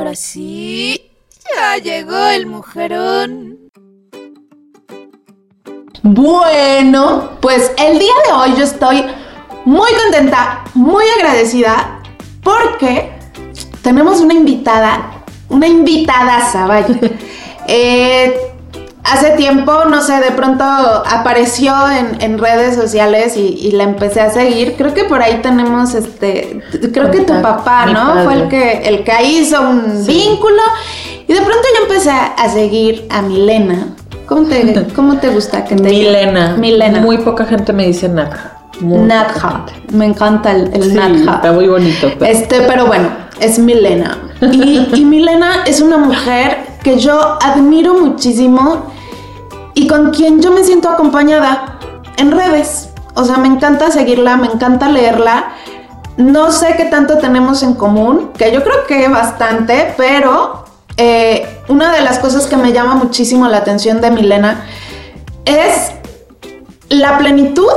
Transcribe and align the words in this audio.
Ahora 0.00 0.16
sí, 0.16 1.10
ya 1.54 1.76
llegó 1.76 2.16
el 2.28 2.46
mujerón. 2.46 3.68
Bueno, 6.02 7.32
pues 7.42 7.70
el 7.76 7.98
día 7.98 8.14
de 8.26 8.32
hoy 8.32 8.54
yo 8.56 8.64
estoy 8.64 9.04
muy 9.66 9.90
contenta, 10.02 10.64
muy 10.72 11.04
agradecida, 11.18 12.00
porque 12.42 13.12
tenemos 13.82 14.22
una 14.22 14.32
invitada, 14.32 15.22
una 15.50 15.68
invitada, 15.68 16.66
vaya. 16.66 16.98
Eh, 17.72 18.49
hace 19.10 19.30
tiempo, 19.30 19.84
no 19.86 20.02
sé, 20.02 20.20
de 20.20 20.30
pronto 20.30 20.64
apareció 20.64 21.74
en, 22.20 22.38
redes 22.38 22.76
sociales 22.76 23.36
y, 23.36 23.70
la 23.72 23.84
empecé 23.84 24.20
a 24.20 24.30
seguir. 24.30 24.74
Creo 24.76 24.94
que 24.94 25.04
por 25.04 25.22
ahí 25.22 25.40
tenemos 25.42 25.94
este, 25.94 26.62
creo 26.92 27.10
que 27.10 27.20
tu 27.20 27.40
papá, 27.42 27.86
¿no? 27.86 28.24
Fue 28.24 28.34
el 28.34 28.48
que, 28.48 28.82
el 28.84 29.04
que 29.04 29.12
hizo 29.24 29.60
un 29.60 30.06
vínculo. 30.06 30.62
Y 31.26 31.32
de 31.32 31.40
pronto 31.40 31.62
yo 31.76 31.82
empecé 31.82 32.10
a 32.10 32.48
seguir 32.48 33.06
a 33.10 33.22
Milena. 33.22 33.94
¿Cómo 34.26 34.48
te, 34.48 34.86
cómo 34.94 35.18
te 35.18 35.28
gusta 35.28 35.64
que 35.64 35.76
te 35.76 35.82
Milena. 35.82 36.56
Milena. 36.56 37.00
Muy 37.00 37.18
poca 37.18 37.44
gente 37.44 37.72
me 37.72 37.86
dice 37.86 38.08
Nadja. 38.08 38.58
Nadja. 38.80 39.66
Me 39.92 40.06
encanta 40.06 40.52
el, 40.52 40.72
el 40.72 40.98
Está 40.98 41.52
muy 41.52 41.68
bonito. 41.68 42.10
Este, 42.20 42.62
pero 42.62 42.86
bueno, 42.86 43.08
es 43.40 43.58
Milena. 43.58 44.18
Y, 44.40 44.88
y 44.94 45.04
Milena 45.04 45.64
es 45.66 45.80
una 45.80 45.98
mujer 45.98 46.58
que 46.82 46.98
yo 46.98 47.38
admiro 47.42 47.94
muchísimo 47.94 48.90
y 49.74 49.86
con 49.86 50.10
quien 50.10 50.40
yo 50.42 50.52
me 50.52 50.64
siento 50.64 50.88
acompañada 50.88 51.78
en 52.16 52.32
redes. 52.32 52.90
O 53.14 53.24
sea, 53.24 53.38
me 53.38 53.48
encanta 53.48 53.90
seguirla, 53.90 54.36
me 54.36 54.46
encanta 54.46 54.88
leerla. 54.88 55.52
No 56.16 56.52
sé 56.52 56.74
qué 56.76 56.84
tanto 56.84 57.18
tenemos 57.18 57.62
en 57.62 57.74
común, 57.74 58.30
que 58.36 58.52
yo 58.52 58.62
creo 58.62 58.86
que 58.86 59.08
bastante, 59.08 59.94
pero 59.96 60.64
eh, 60.96 61.46
una 61.68 61.92
de 61.92 62.02
las 62.02 62.18
cosas 62.18 62.46
que 62.46 62.56
me 62.56 62.72
llama 62.72 62.94
muchísimo 62.94 63.48
la 63.48 63.58
atención 63.58 64.00
de 64.00 64.10
Milena 64.10 64.66
es 65.44 65.92
la 66.88 67.18
plenitud 67.18 67.72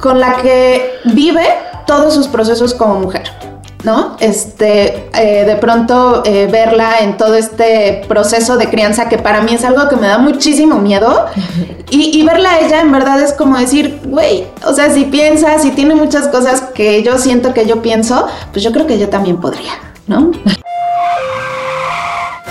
con 0.00 0.20
la 0.20 0.36
que 0.36 0.94
vive 1.04 1.46
todos 1.86 2.14
sus 2.14 2.28
procesos 2.28 2.74
como 2.74 2.94
mujer. 3.00 3.49
¿No? 3.84 4.16
Este, 4.20 5.08
eh, 5.14 5.44
de 5.44 5.56
pronto 5.56 6.22
eh, 6.24 6.48
verla 6.50 6.98
en 7.00 7.16
todo 7.16 7.34
este 7.34 8.02
proceso 8.08 8.56
de 8.56 8.68
crianza 8.68 9.08
que 9.08 9.18
para 9.18 9.40
mí 9.42 9.54
es 9.54 9.64
algo 9.64 9.88
que 9.88 9.96
me 9.96 10.06
da 10.06 10.18
muchísimo 10.18 10.78
miedo 10.78 11.26
y, 11.90 12.22
verla 12.24 12.52
a 12.52 12.60
ella 12.60 12.80
en 12.80 12.92
verdad 12.92 13.20
es 13.22 13.32
como 13.32 13.58
decir, 13.58 14.00
güey, 14.04 14.46
o 14.66 14.72
sea, 14.74 14.92
si 14.92 15.04
piensa, 15.04 15.58
si 15.58 15.70
tiene 15.70 15.94
muchas 15.94 16.28
cosas 16.28 16.60
que 16.74 17.02
yo 17.02 17.18
siento 17.18 17.54
que 17.54 17.66
yo 17.66 17.82
pienso, 17.82 18.26
pues 18.52 18.64
yo 18.64 18.72
creo 18.72 18.86
que 18.86 18.98
yo 18.98 19.08
también 19.08 19.40
podría, 19.40 19.72
¿no? 20.06 20.30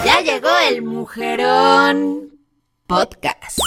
Ya 0.05 0.21
llegó 0.21 0.49
el 0.69 0.81
mujerón 0.81 2.28
podcast. 2.89 3.59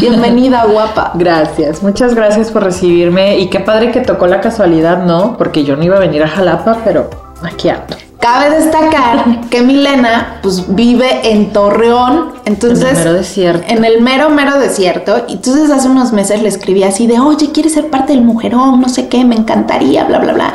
Bienvenida, 0.00 0.64
guapa. 0.64 1.12
Gracias, 1.14 1.82
muchas 1.82 2.14
gracias 2.14 2.50
por 2.50 2.64
recibirme 2.64 3.38
y 3.38 3.50
qué 3.50 3.60
padre 3.60 3.92
que 3.92 4.00
tocó 4.00 4.26
la 4.26 4.40
casualidad, 4.40 5.04
¿no? 5.04 5.36
Porque 5.36 5.62
yo 5.62 5.76
no 5.76 5.84
iba 5.84 5.96
a 5.96 6.00
venir 6.00 6.22
a 6.22 6.28
Jalapa, 6.28 6.78
pero 6.82 7.10
aquí 7.46 7.68
ando. 7.68 7.96
Cabe 8.22 8.50
destacar 8.50 9.40
que 9.50 9.62
Milena 9.62 10.38
pues 10.42 10.76
vive 10.76 11.32
en 11.32 11.52
Torreón, 11.52 12.34
entonces... 12.44 12.90
En 12.90 12.96
el 12.96 12.98
mero 12.98 13.12
desierto. 13.14 13.64
En 13.66 13.84
el 13.84 14.00
mero, 14.00 14.30
mero 14.30 14.58
desierto. 14.60 15.24
Y 15.26 15.32
entonces 15.32 15.68
hace 15.72 15.88
unos 15.88 16.12
meses 16.12 16.40
le 16.40 16.48
escribí 16.48 16.84
así 16.84 17.08
de, 17.08 17.18
oye, 17.18 17.50
¿quieres 17.50 17.72
ser 17.72 17.90
parte 17.90 18.12
del 18.12 18.22
mujerón? 18.22 18.80
No 18.80 18.88
sé 18.88 19.08
qué, 19.08 19.24
me 19.24 19.34
encantaría, 19.34 20.04
bla, 20.04 20.20
bla, 20.20 20.34
bla. 20.34 20.52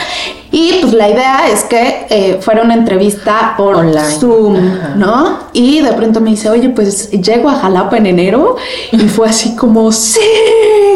Y 0.50 0.80
pues 0.80 0.94
la 0.94 1.10
idea 1.10 1.50
es 1.52 1.66
que 1.66 2.08
eh, 2.10 2.38
fuera 2.40 2.62
una 2.62 2.74
entrevista 2.74 3.56
por 3.58 3.76
Zoom, 4.18 4.58
¿no? 4.96 5.40
Y 5.52 5.82
de 5.82 5.92
pronto 5.92 6.22
me 6.22 6.30
dice, 6.30 6.50
oye, 6.50 6.70
pues 6.70 7.12
llego 7.12 7.50
a 7.50 7.56
Jalapa 7.56 7.98
en 7.98 8.06
enero. 8.06 8.56
Y 8.94 9.10
fue 9.10 9.28
así 9.28 9.58
como, 9.58 9.92
sí, 9.92 10.22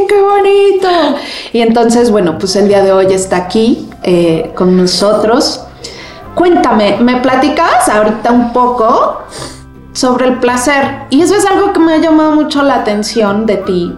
qué 0.08 0.22
bonito. 0.22 0.88
Y 1.52 1.60
entonces, 1.60 2.12
bueno, 2.12 2.38
pues 2.38 2.56
el 2.56 2.70
día 2.70 2.82
de 2.82 2.94
hoy 2.94 3.08
está 3.12 3.36
aquí 3.36 3.90
eh, 4.04 4.52
con 4.56 4.78
nosotros. 4.78 5.66
Cuéntame, 6.36 6.98
¿me 7.00 7.18
platicas 7.18 7.90
ahorita 7.90 8.32
un 8.32 8.54
poco 8.54 9.24
sobre 9.94 10.28
el 10.28 10.40
placer? 10.40 11.04
Y 11.10 11.22
eso 11.22 11.36
es 11.36 11.46
algo 11.46 11.74
que 11.74 11.80
me 11.80 11.94
ha 11.94 11.98
llamado 11.98 12.32
mucho 12.32 12.64
la 12.64 12.76
atención 12.76 13.46
de 13.46 13.58
ti 13.58 13.96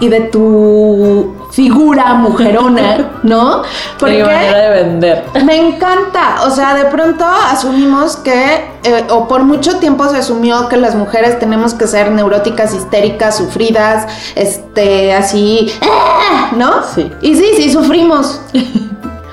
y 0.00 0.08
de 0.08 0.20
tu 0.20 1.34
figura 1.50 2.14
mujerona, 2.14 3.18
¿no? 3.22 3.62
Porque 3.98 4.22
manera 4.22 4.58
de 4.58 4.84
vender. 4.84 5.24
Me 5.44 5.56
encanta, 5.56 6.44
o 6.46 6.50
sea, 6.50 6.74
de 6.74 6.84
pronto 6.84 7.24
asumimos 7.24 8.16
que, 8.16 8.64
eh, 8.84 9.04
o 9.10 9.26
por 9.26 9.42
mucho 9.42 9.78
tiempo 9.78 10.08
se 10.08 10.18
asumió 10.18 10.68
que 10.68 10.76
las 10.76 10.94
mujeres 10.94 11.38
tenemos 11.38 11.74
que 11.74 11.86
ser 11.86 12.12
neuróticas, 12.12 12.74
histéricas, 12.74 13.36
sufridas, 13.36 14.06
este, 14.36 15.14
así, 15.14 15.72
¡eh! 15.80 16.56
¿no? 16.56 16.84
Sí. 16.94 17.10
Y 17.22 17.34
sí, 17.34 17.46
sí, 17.56 17.72
sufrimos. 17.72 18.40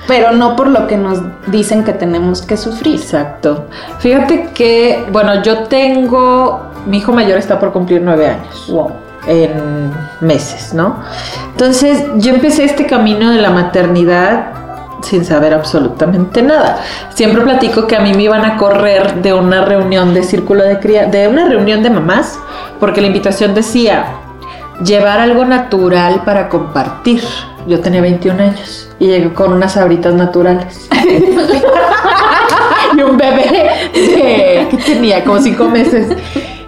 pero 0.07 0.31
no 0.31 0.55
por 0.55 0.67
lo 0.67 0.88
que 0.88 0.97
nos 0.97 1.19
dicen 1.47 1.83
que 1.83 1.93
tenemos 1.93 2.41
que 2.41 2.57
sufrir. 2.57 2.95
Exacto. 2.95 3.66
Fíjate 3.99 4.49
que, 4.53 5.05
bueno, 5.11 5.41
yo 5.43 5.63
tengo, 5.63 6.71
mi 6.85 6.97
hijo 6.97 7.11
mayor 7.11 7.38
está 7.38 7.59
por 7.59 7.71
cumplir 7.71 8.01
nueve 8.01 8.27
años. 8.27 8.67
Wow. 8.67 8.91
En 9.27 9.91
meses, 10.21 10.73
¿no? 10.75 10.97
Entonces 11.51 12.05
yo 12.17 12.31
empecé 12.31 12.63
este 12.63 12.85
camino 12.85 13.31
de 13.31 13.41
la 13.41 13.49
maternidad 13.49 14.51
sin 15.01 15.25
saber 15.25 15.53
absolutamente 15.53 16.41
nada. 16.41 16.77
Siempre 17.09 17.41
platico 17.41 17.87
que 17.87 17.95
a 17.95 18.01
mí 18.01 18.13
me 18.13 18.23
iban 18.23 18.45
a 18.45 18.57
correr 18.57 19.22
de 19.22 19.33
una 19.33 19.66
reunión 19.66 20.13
de 20.13 20.23
círculo 20.23 20.63
de 20.63 20.79
cría, 20.79 21.05
de 21.05 21.27
una 21.27 21.47
reunión 21.47 21.81
de 21.81 21.89
mamás, 21.89 22.39
porque 22.79 23.01
la 23.01 23.07
invitación 23.07 23.55
decía 23.55 24.05
llevar 24.83 25.19
algo 25.19 25.45
natural 25.45 26.23
para 26.23 26.49
compartir. 26.49 27.23
Yo 27.68 27.80
tenía 27.80 28.02
21 28.02 28.44
años 28.44 28.90
y 29.00 29.08
llegué 29.08 29.34
con 29.34 29.53
unas 29.53 29.74
sabritas 29.74 30.14
naturales. 30.14 30.90
y 32.98 33.02
un 33.02 33.18
bebé 33.18 34.68
que 34.70 34.78
tenía 34.86 35.24
como 35.24 35.40
cinco 35.40 35.66
meses. 35.66 36.16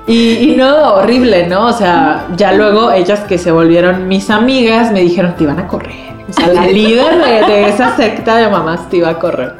Y, 0.08 0.56
no, 0.58 0.96
horrible, 0.96 1.47
¿no? 1.47 1.66
O 1.66 1.74
sea, 1.74 2.28
ya 2.38 2.53
luego 2.53 2.91
ellas 2.91 3.19
que 3.22 3.38
se 3.38 3.52
volvieron 3.52 4.08
mis 4.08 4.30
amigas 4.30 4.91
me 4.91 5.02
dijeron 5.02 5.35
que 5.38 5.44
iban 5.44 5.59
a 5.59 5.68
correr. 5.68 6.08
O 6.30 6.34
sea, 6.34 6.47
la 6.47 6.66
líder 6.66 7.24
de, 7.24 7.53
de, 7.53 7.69
esa 7.69 7.96
secta 7.96 8.38
de 8.38 8.50
mamás 8.50 8.90
te 8.90 8.97
iba 8.97 9.09
a 9.09 9.19
correr. 9.19 9.56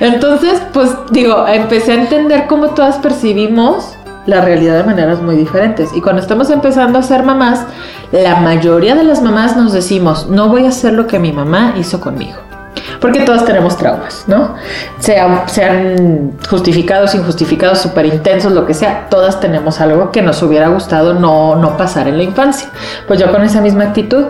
Entonces, 0.00 0.60
pues 0.72 0.90
digo, 1.10 1.46
empecé 1.46 1.92
a 1.92 1.94
entender 1.94 2.46
cómo 2.46 2.70
todas 2.70 2.98
percibimos 2.98 3.96
la 4.26 4.40
realidad 4.40 4.76
de 4.76 4.84
maneras 4.84 5.20
muy 5.20 5.36
diferentes. 5.36 5.90
Y 5.94 6.00
cuando 6.00 6.22
estamos 6.22 6.50
empezando 6.50 6.98
a 6.98 7.02
ser 7.02 7.22
mamás, 7.22 7.64
la 8.12 8.36
mayoría 8.36 8.94
de 8.94 9.04
las 9.04 9.22
mamás 9.22 9.56
nos 9.56 9.72
decimos, 9.72 10.28
no 10.28 10.48
voy 10.48 10.66
a 10.66 10.68
hacer 10.68 10.92
lo 10.92 11.06
que 11.06 11.18
mi 11.18 11.32
mamá 11.32 11.74
hizo 11.76 12.00
conmigo. 12.00 12.38
Porque 13.00 13.20
todos 13.20 13.44
tenemos 13.44 13.76
traumas, 13.76 14.24
¿no? 14.26 14.54
Sean, 14.98 15.42
sean 15.46 16.32
justificados, 16.48 17.14
injustificados, 17.14 17.78
súper 17.78 18.06
intensos, 18.06 18.52
lo 18.52 18.66
que 18.66 18.74
sea, 18.74 19.08
todas 19.10 19.40
tenemos 19.40 19.80
algo 19.80 20.10
que 20.10 20.22
nos 20.22 20.42
hubiera 20.42 20.68
gustado 20.68 21.14
no, 21.14 21.54
no 21.56 21.76
pasar 21.76 22.08
en 22.08 22.16
la 22.16 22.22
infancia. 22.22 22.68
Pues 23.06 23.20
yo 23.20 23.30
con 23.30 23.42
esa 23.42 23.60
misma 23.60 23.84
actitud 23.84 24.24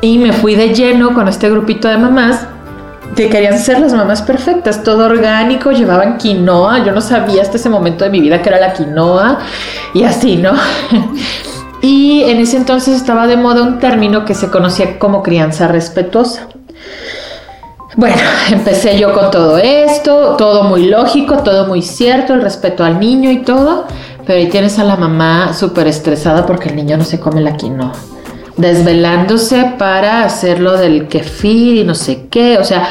y 0.00 0.18
me 0.18 0.32
fui 0.32 0.56
de 0.56 0.74
lleno 0.74 1.14
con 1.14 1.28
este 1.28 1.48
grupito 1.48 1.86
de 1.88 1.96
mamás 1.96 2.46
que 3.14 3.28
querían 3.28 3.58
ser 3.58 3.80
las 3.80 3.92
mamás 3.92 4.22
perfectas, 4.22 4.82
todo 4.82 5.06
orgánico, 5.06 5.70
llevaban 5.70 6.16
quinoa, 6.16 6.84
yo 6.84 6.92
no 6.92 7.00
sabía 7.00 7.42
hasta 7.42 7.56
ese 7.56 7.68
momento 7.68 8.04
de 8.04 8.10
mi 8.10 8.20
vida 8.20 8.40
que 8.40 8.48
era 8.48 8.60
la 8.60 8.72
quinoa 8.72 9.38
y 9.92 10.04
así, 10.04 10.36
¿no? 10.36 10.52
y 11.82 12.22
en 12.24 12.38
ese 12.38 12.56
entonces 12.56 12.96
estaba 12.96 13.26
de 13.26 13.36
moda 13.36 13.62
un 13.62 13.78
término 13.78 14.24
que 14.24 14.34
se 14.34 14.50
conocía 14.50 14.98
como 14.98 15.22
crianza 15.22 15.68
respetuosa. 15.68 16.48
Bueno, 17.94 18.22
empecé 18.50 18.98
yo 18.98 19.12
con 19.12 19.30
todo 19.30 19.58
esto, 19.58 20.36
todo 20.38 20.64
muy 20.64 20.86
lógico, 20.86 21.38
todo 21.38 21.66
muy 21.66 21.82
cierto, 21.82 22.32
el 22.32 22.40
respeto 22.40 22.84
al 22.84 22.98
niño 22.98 23.30
y 23.30 23.42
todo, 23.42 23.86
pero 24.26 24.38
ahí 24.38 24.48
tienes 24.48 24.78
a 24.78 24.84
la 24.84 24.96
mamá 24.96 25.52
súper 25.52 25.86
estresada 25.86 26.46
porque 26.46 26.70
el 26.70 26.76
niño 26.76 26.96
no 26.96 27.04
se 27.04 27.20
come 27.20 27.42
la 27.42 27.56
quinoa 27.56 27.92
desvelándose 28.56 29.74
para 29.78 30.24
hacerlo 30.24 30.76
del 30.76 31.08
kefir 31.08 31.76
y 31.76 31.84
no 31.84 31.94
sé 31.94 32.26
qué, 32.30 32.58
o 32.58 32.64
sea, 32.64 32.88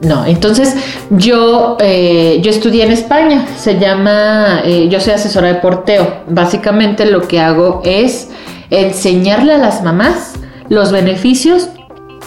no, 0.00 0.24
entonces 0.26 0.76
yo, 1.10 1.76
eh, 1.80 2.38
yo 2.42 2.50
estudié 2.50 2.84
en 2.84 2.92
España, 2.92 3.46
se 3.56 3.78
llama, 3.78 4.60
eh, 4.64 4.88
yo 4.88 5.00
soy 5.00 5.14
asesora 5.14 5.48
de 5.48 5.54
porteo, 5.56 6.22
básicamente 6.28 7.04
lo 7.06 7.26
que 7.26 7.40
hago 7.40 7.82
es 7.84 8.28
enseñarle 8.70 9.54
a 9.54 9.58
las 9.58 9.82
mamás 9.82 10.34
los 10.68 10.92
beneficios 10.92 11.68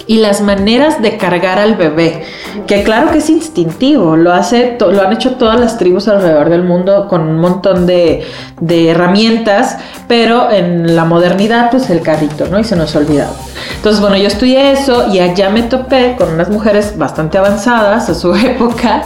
y 0.08 0.18
las 0.18 0.42
maneras 0.42 1.02
de 1.02 1.18
cargar 1.18 1.60
al 1.60 1.76
bebé, 1.76 2.24
que 2.68 2.84
claro 2.84 3.12
que 3.12 3.20
es 3.20 3.30
instintivo, 3.30 4.16
lo, 4.16 4.34
hace 4.34 4.78
lo 4.80 5.02
han 5.02 5.14
hecho 5.14 5.36
todas 5.36 5.60
las 5.60 5.78
tribus 5.78 6.08
alrededor 6.08 6.50
del 6.50 6.64
mundo 6.64 7.08
con 7.08 7.22
un 7.22 7.40
montón 7.40 7.86
de, 7.86 8.26
herramientas, 8.70 9.78
pero 10.08 10.52
en 10.52 10.96
la 10.96 11.06
modernidad 11.06 11.70
pues 11.72 11.90
el 11.90 12.02
carrito, 12.02 12.48
¿no? 12.48 12.60
Y 12.60 12.64
se 12.64 12.76
nos 12.76 12.96
ha 12.96 13.00
olvidado. 13.00 13.34
Entonces, 13.76 14.02
bueno, 14.02 14.18
yo 14.18 14.28
estudié 14.28 14.72
eso 14.72 15.12
y 15.12 15.20
allá 15.20 15.50
me 15.50 15.64
topé 15.64 16.16
con 16.18 16.34
unas 16.34 16.50
mujeres 16.50 16.98
bastante 16.98 17.38
avanzadas 17.38 18.10
a 18.10 18.14
su 18.14 18.34
época 18.36 19.04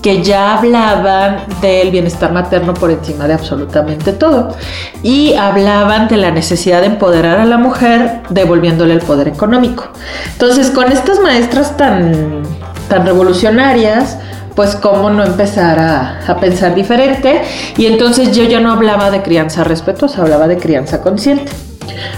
que 0.00 0.22
ya 0.22 0.56
hablaban 0.56 1.44
del 1.60 1.90
bienestar 1.90 2.32
materno 2.32 2.72
por 2.72 2.90
encima 2.90 3.26
de 3.26 3.34
absolutamente 3.34 4.12
todo 4.12 4.54
y 5.02 5.34
hablaban 5.34 6.08
de 6.08 6.16
la 6.16 6.30
necesidad 6.30 6.80
de 6.80 6.86
empoderar 6.86 7.38
a 7.38 7.44
la 7.44 7.58
mujer 7.58 8.22
devolviéndole 8.30 8.94
el 8.94 9.00
poder 9.00 9.28
económico. 9.28 9.88
Entonces, 10.32 10.70
con 10.70 10.90
estas 10.90 11.20
maestras 11.20 11.76
tan, 11.76 12.42
tan 12.88 13.04
revolucionarias, 13.04 14.18
pues 14.54 14.76
cómo 14.76 15.10
no 15.10 15.24
empezar 15.24 15.78
a, 15.78 16.20
a, 16.26 16.36
pensar 16.38 16.74
diferente. 16.74 17.42
Y 17.76 17.86
entonces 17.86 18.34
yo 18.34 18.44
ya 18.44 18.60
no 18.60 18.72
hablaba 18.72 19.10
de 19.10 19.22
crianza 19.22 19.64
respetuosa, 19.64 20.22
hablaba 20.22 20.46
de 20.46 20.58
crianza 20.58 21.02
consciente. 21.02 21.52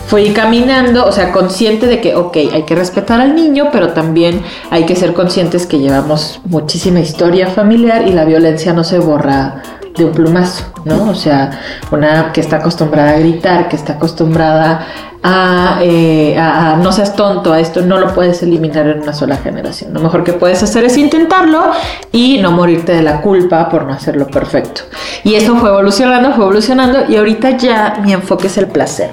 Fui 0.07 0.31
caminando, 0.31 1.07
o 1.07 1.13
sea, 1.13 1.33
consciente 1.33 1.87
de 1.87 2.01
que, 2.01 2.15
ok, 2.15 2.37
hay 2.53 2.63
que 2.63 2.75
respetar 2.75 3.21
al 3.21 3.35
niño, 3.35 3.69
pero 3.73 3.93
también 3.93 4.43
hay 4.71 4.85
que 4.85 4.97
ser 4.97 5.13
conscientes 5.15 5.67
que 5.67 5.79
llevamos 5.79 6.41
muchísima 6.45 7.01
historia 7.01 7.49
familiar 7.49 8.07
y 8.07 8.13
la 8.13 8.25
violencia 8.25 8.73
no 8.73 8.85
se 8.85 8.99
borra 8.99 9.63
de 9.97 10.05
un 10.05 10.13
plumazo, 10.13 10.65
¿no? 10.85 11.11
O 11.11 11.15
sea, 11.15 11.51
una 11.91 12.33
que 12.33 12.41
está 12.41 12.57
acostumbrada 12.57 13.11
a 13.11 13.19
gritar, 13.19 13.69
que 13.69 13.77
está 13.77 13.95
acostumbrada 13.95 14.87
a, 15.23 15.79
eh, 15.83 16.37
a, 16.37 16.77
no 16.77 16.93
seas 16.93 17.15
tonto, 17.17 17.53
a 17.53 17.61
esto 17.61 17.81
no 17.81 17.99
lo 17.99 18.13
puedes 18.13 18.43
eliminar 18.43 18.87
en 18.89 19.03
una 19.03 19.13
sola 19.13 19.37
generación. 19.37 19.95
Lo 19.95 20.01
mejor 20.01 20.25
que 20.25 20.33
puedes 20.33 20.63
hacer 20.63 20.85
es 20.85 20.99
intentarlo 20.99 21.71
y 22.13 22.39
no 22.43 22.51
morirte 22.51 22.93
de 22.93 23.03
la 23.03 23.21
culpa 23.21 23.69
por 23.69 23.87
no 23.87 23.93
hacerlo 23.93 24.27
perfecto. 24.27 24.83
Y 25.23 25.35
esto 25.35 25.57
fue 25.57 25.71
evolucionando, 25.71 26.33
fue 26.33 26.45
evolucionando 26.45 27.05
y 27.09 27.17
ahorita 27.17 27.57
ya 27.57 28.01
mi 28.03 28.13
enfoque 28.13 28.49
es 28.49 28.59
el 28.59 28.67
placer. 28.67 29.11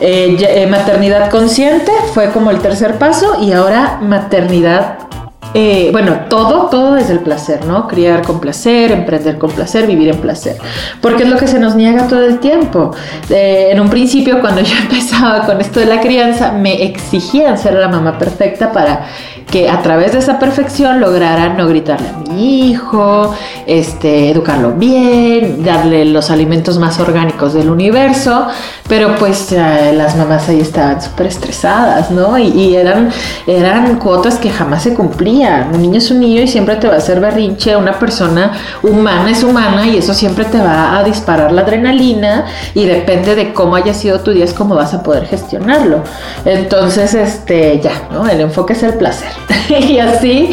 Eh, 0.00 0.36
eh, 0.40 0.66
maternidad 0.66 1.30
consciente 1.30 1.92
fue 2.12 2.30
como 2.30 2.50
el 2.50 2.58
tercer 2.60 2.98
paso 2.98 3.36
y 3.40 3.52
ahora 3.52 3.98
maternidad 4.02 5.09
eh, 5.54 5.88
bueno, 5.90 6.20
todo, 6.28 6.66
todo 6.66 6.96
es 6.96 7.10
el 7.10 7.20
placer, 7.20 7.64
¿no? 7.66 7.88
Criar 7.88 8.22
con 8.22 8.40
placer, 8.40 8.92
emprender 8.92 9.38
con 9.38 9.50
placer, 9.50 9.86
vivir 9.86 10.08
en 10.08 10.18
placer. 10.18 10.56
Porque 11.00 11.24
es 11.24 11.28
lo 11.28 11.36
que 11.36 11.48
se 11.48 11.58
nos 11.58 11.74
niega 11.74 12.06
todo 12.06 12.24
el 12.24 12.38
tiempo. 12.38 12.92
Eh, 13.28 13.68
en 13.72 13.80
un 13.80 13.90
principio, 13.90 14.40
cuando 14.40 14.60
yo 14.62 14.76
empezaba 14.76 15.46
con 15.46 15.60
esto 15.60 15.80
de 15.80 15.86
la 15.86 16.00
crianza, 16.00 16.52
me 16.52 16.84
exigían 16.84 17.58
ser 17.58 17.74
la 17.74 17.88
mamá 17.88 18.18
perfecta 18.18 18.70
para 18.72 19.06
que 19.50 19.68
a 19.68 19.82
través 19.82 20.12
de 20.12 20.18
esa 20.18 20.38
perfección 20.38 21.00
lograran 21.00 21.56
no 21.56 21.66
gritarle 21.66 22.08
a 22.08 22.30
mi 22.30 22.70
hijo, 22.70 23.34
este, 23.66 24.30
educarlo 24.30 24.72
bien, 24.72 25.64
darle 25.64 26.04
los 26.04 26.30
alimentos 26.30 26.78
más 26.78 27.00
orgánicos 27.00 27.52
del 27.52 27.68
universo, 27.68 28.46
pero 28.88 29.16
pues 29.16 29.50
eh, 29.52 29.92
las 29.96 30.16
mamás 30.16 30.48
ahí 30.48 30.60
estaban 30.60 31.02
súper 31.02 31.26
estresadas, 31.26 32.10
¿no? 32.10 32.38
Y, 32.38 32.76
eran 33.46 33.98
cuotas 33.98 34.36
que 34.38 34.50
jamás 34.50 34.84
se 34.84 34.94
cumplían. 34.94 35.39
Un 35.40 35.80
niño 35.80 35.96
es 35.96 36.10
un 36.10 36.20
niño 36.20 36.42
y 36.42 36.48
siempre 36.48 36.76
te 36.76 36.86
va 36.86 36.94
a 36.94 36.98
hacer 36.98 37.18
berrinche, 37.18 37.74
una 37.74 37.98
persona 37.98 38.52
humana 38.82 39.30
es 39.30 39.42
humana 39.42 39.86
y 39.86 39.96
eso 39.96 40.12
siempre 40.12 40.44
te 40.44 40.58
va 40.58 40.98
a 40.98 41.02
disparar 41.02 41.50
la 41.50 41.62
adrenalina 41.62 42.44
y 42.74 42.84
depende 42.84 43.34
de 43.34 43.54
cómo 43.54 43.76
haya 43.76 43.94
sido 43.94 44.20
tu 44.20 44.32
día 44.32 44.44
es 44.44 44.52
cómo 44.52 44.74
vas 44.74 44.92
a 44.92 45.02
poder 45.02 45.24
gestionarlo. 45.26 46.02
Entonces, 46.44 47.14
este, 47.14 47.80
ya, 47.80 47.92
¿no? 48.12 48.28
El 48.28 48.42
enfoque 48.42 48.74
es 48.74 48.82
el 48.82 48.94
placer. 48.94 49.30
y 49.68 49.98
así, 49.98 50.50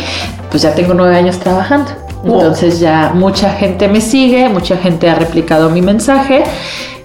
pues 0.49 0.63
ya 0.63 0.73
tengo 0.73 0.93
nueve 0.93 1.17
años 1.17 1.37
trabajando. 1.37 1.91
Entonces 2.23 2.79
ya 2.79 3.11
mucha 3.13 3.51
gente 3.51 3.87
me 3.87 4.01
sigue, 4.01 4.47
mucha 4.49 4.77
gente 4.77 5.09
ha 5.09 5.15
replicado 5.15 5.69
mi 5.69 5.81
mensaje 5.81 6.43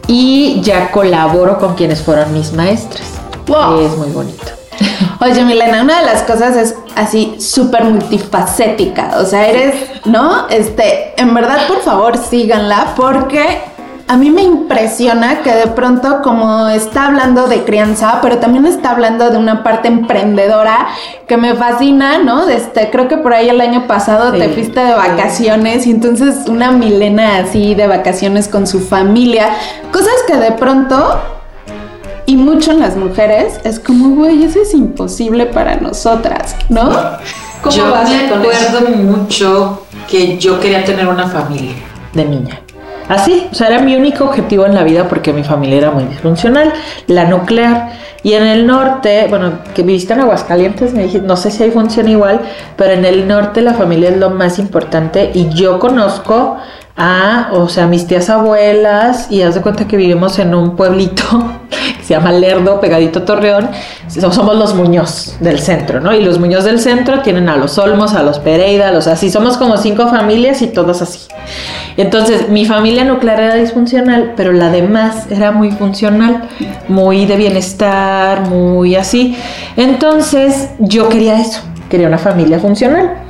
y 0.07 0.61
ya 0.63 0.91
colaboro 0.91 1.59
con 1.59 1.75
quienes 1.75 2.01
fueron 2.01 2.33
mis 2.33 2.53
maestras. 2.53 3.07
Wow. 3.47 3.81
Es 3.81 3.97
muy 3.97 4.11
bonito. 4.11 4.62
Oye, 5.21 5.45
Milena, 5.45 5.83
una 5.83 6.01
de 6.01 6.07
las 6.07 6.23
cosas 6.23 6.57
es 6.57 6.75
así 6.97 7.37
súper 7.39 7.85
multifacética. 7.85 9.13
O 9.19 9.25
sea, 9.25 9.47
eres, 9.47 9.75
¿no? 10.05 10.49
Este, 10.49 11.13
en 11.17 11.33
verdad, 11.33 11.67
por 11.69 11.81
favor, 11.81 12.17
síganla 12.17 12.95
porque 12.97 13.61
a 14.09 14.17
mí 14.17 14.31
me 14.31 14.43
impresiona 14.43 15.43
que 15.43 15.55
de 15.55 15.69
pronto 15.69 16.23
como 16.23 16.69
está 16.69 17.07
hablando 17.07 17.47
de 17.47 17.65
crianza, 17.65 18.19
pero 18.21 18.39
también 18.39 18.67
está 18.67 18.91
hablando 18.91 19.31
de 19.31 19.39
una 19.39 19.63
parte 19.63 19.89
emprendedora 19.89 20.89
que 21.27 21.37
me 21.37 21.55
fascina, 21.55 22.19
¿no? 22.19 22.49
Este, 22.49 22.91
creo 22.91 23.09
que 23.09 23.17
por 23.17 23.33
ahí 23.33 23.49
el 23.49 23.61
año 23.61 23.87
pasado 23.87 24.33
sí, 24.33 24.39
te 24.39 24.49
fuiste 24.51 24.81
de 24.81 24.93
vacaciones 24.93 25.87
y 25.87 25.93
entonces 25.93 26.49
una 26.49 26.73
Milena 26.73 27.39
así 27.39 27.75
de 27.75 27.87
vacaciones 27.87 28.49
con 28.49 28.67
su 28.67 28.81
familia, 28.81 29.51
cosas 29.93 30.15
que 30.27 30.37
de 30.37 30.53
pronto 30.53 31.21
y 32.27 32.37
mucho 32.37 32.73
en 32.73 32.81
las 32.81 32.97
mujeres 32.97 33.61
es 33.65 33.79
como, 33.79 34.15
güey, 34.15 34.45
eso 34.45 34.61
es 34.63 34.75
imposible 34.75 35.47
para 35.47 35.77
nosotras, 35.77 36.57
¿no? 36.69 36.91
¿Cómo 37.63 37.77
yo 37.77 37.91
vas 37.91 38.09
me 38.09 38.27
acuerdo 38.27 38.89
mucho 38.97 39.87
que 40.09 40.39
yo 40.39 40.59
quería 40.61 40.85
tener 40.85 41.07
una 41.07 41.29
familia 41.29 41.75
de 42.13 42.25
niña. 42.25 42.61
Así, 43.09 43.49
o 43.51 43.55
sea, 43.55 43.69
era 43.69 43.81
mi 43.81 43.97
único 43.97 44.25
objetivo 44.25 44.65
en 44.67 44.75
la 44.75 44.85
vida 44.85 45.09
porque 45.09 45.33
mi 45.33 45.43
familia 45.43 45.79
era 45.79 45.91
muy 45.91 46.05
disfuncional, 46.05 46.73
la 47.07 47.25
nuclear. 47.25 47.91
Y 48.23 48.35
en 48.35 48.45
el 48.45 48.67
norte, 48.67 49.27
bueno, 49.29 49.59
que 49.75 49.83
viviste 49.83 50.13
en 50.13 50.21
Aguascalientes, 50.21 50.95
me 50.95 51.03
dije, 51.03 51.21
no 51.21 51.37
sé 51.37 51.51
si 51.51 51.65
ahí 51.65 51.71
funciona 51.73 52.11
igual, 52.11 52.41
pero 52.77 52.93
en 52.93 53.05
el 53.05 53.27
norte 53.27 53.61
la 53.61 53.75
familia 53.75 54.11
es 54.11 54.17
lo 54.17 54.31
más 54.31 54.59
importante 54.61 55.33
y 55.35 55.49
yo 55.49 55.81
conozco 55.81 56.57
a, 56.97 57.49
o 57.53 57.69
sea, 57.69 57.87
mis 57.87 58.07
tías 58.07 58.31
abuelas 58.31 59.27
y 59.31 59.43
haz 59.43 59.57
de 59.57 59.63
cuenta 59.63 59.89
que 59.89 59.97
vivimos 59.97 60.39
en 60.39 60.55
un 60.55 60.77
pueblito 60.77 61.25
se 62.03 62.15
llama 62.15 62.33
Lerdo, 62.33 62.81
pegadito 62.81 63.23
Torreón, 63.23 63.71
somos 64.09 64.57
los 64.57 64.75
Muñoz 64.75 65.37
del 65.41 65.59
centro, 65.61 66.01
¿no? 66.01 66.15
Y 66.15 66.23
los 66.23 66.39
Muñoz 66.39 66.65
del 66.65 66.81
centro 66.81 67.21
tienen 67.21 67.49
a 67.49 67.57
los 67.57 67.79
Olmos, 67.79 68.15
a 68.15 68.23
los 68.23 68.39
Pereira, 68.39 68.89
a 68.89 68.93
los 68.93 69.07
así, 69.07 69.31
somos 69.31 69.57
como 69.57 69.77
cinco 69.77 70.09
familias 70.09 70.63
y 70.63 70.69
todos 70.69 71.03
así. 71.03 71.21
Entonces, 71.97 72.49
mi 72.49 72.65
familia 72.65 73.05
nuclear 73.05 73.41
era 73.41 73.55
disfuncional, 73.55 74.33
pero 74.37 74.53
la 74.53 74.71
demás 74.71 75.27
era 75.31 75.53
muy 75.53 75.71
funcional, 75.71 76.49
muy 76.89 77.27
de 77.27 77.37
bienestar, 77.37 78.49
muy 78.49 78.95
así. 78.97 79.37
Entonces, 79.77 80.71
yo 80.79 81.09
quería 81.09 81.41
eso, 81.41 81.61
quería 81.91 82.09
una 82.09 82.19
familia 82.19 82.59
funcional. 82.59 83.22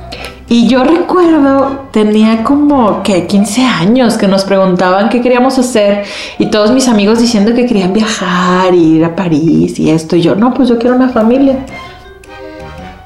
Y 0.49 0.67
yo 0.67 0.83
recuerdo, 0.83 1.87
tenía 1.91 2.43
como 2.43 3.01
que 3.01 3.25
15 3.27 3.65
años 3.65 4.17
que 4.17 4.27
nos 4.27 4.43
preguntaban 4.43 5.09
qué 5.09 5.21
queríamos 5.21 5.57
hacer 5.57 6.03
y 6.37 6.47
todos 6.47 6.71
mis 6.71 6.87
amigos 6.87 7.19
diciendo 7.19 7.53
que 7.53 7.65
querían 7.65 7.93
viajar, 7.93 8.73
ir 8.75 9.05
a 9.05 9.15
París 9.15 9.79
y 9.79 9.89
esto. 9.89 10.15
Y 10.15 10.21
yo, 10.21 10.35
no, 10.35 10.53
pues 10.53 10.69
yo 10.69 10.77
quiero 10.77 10.95
una 10.95 11.09
familia. 11.09 11.65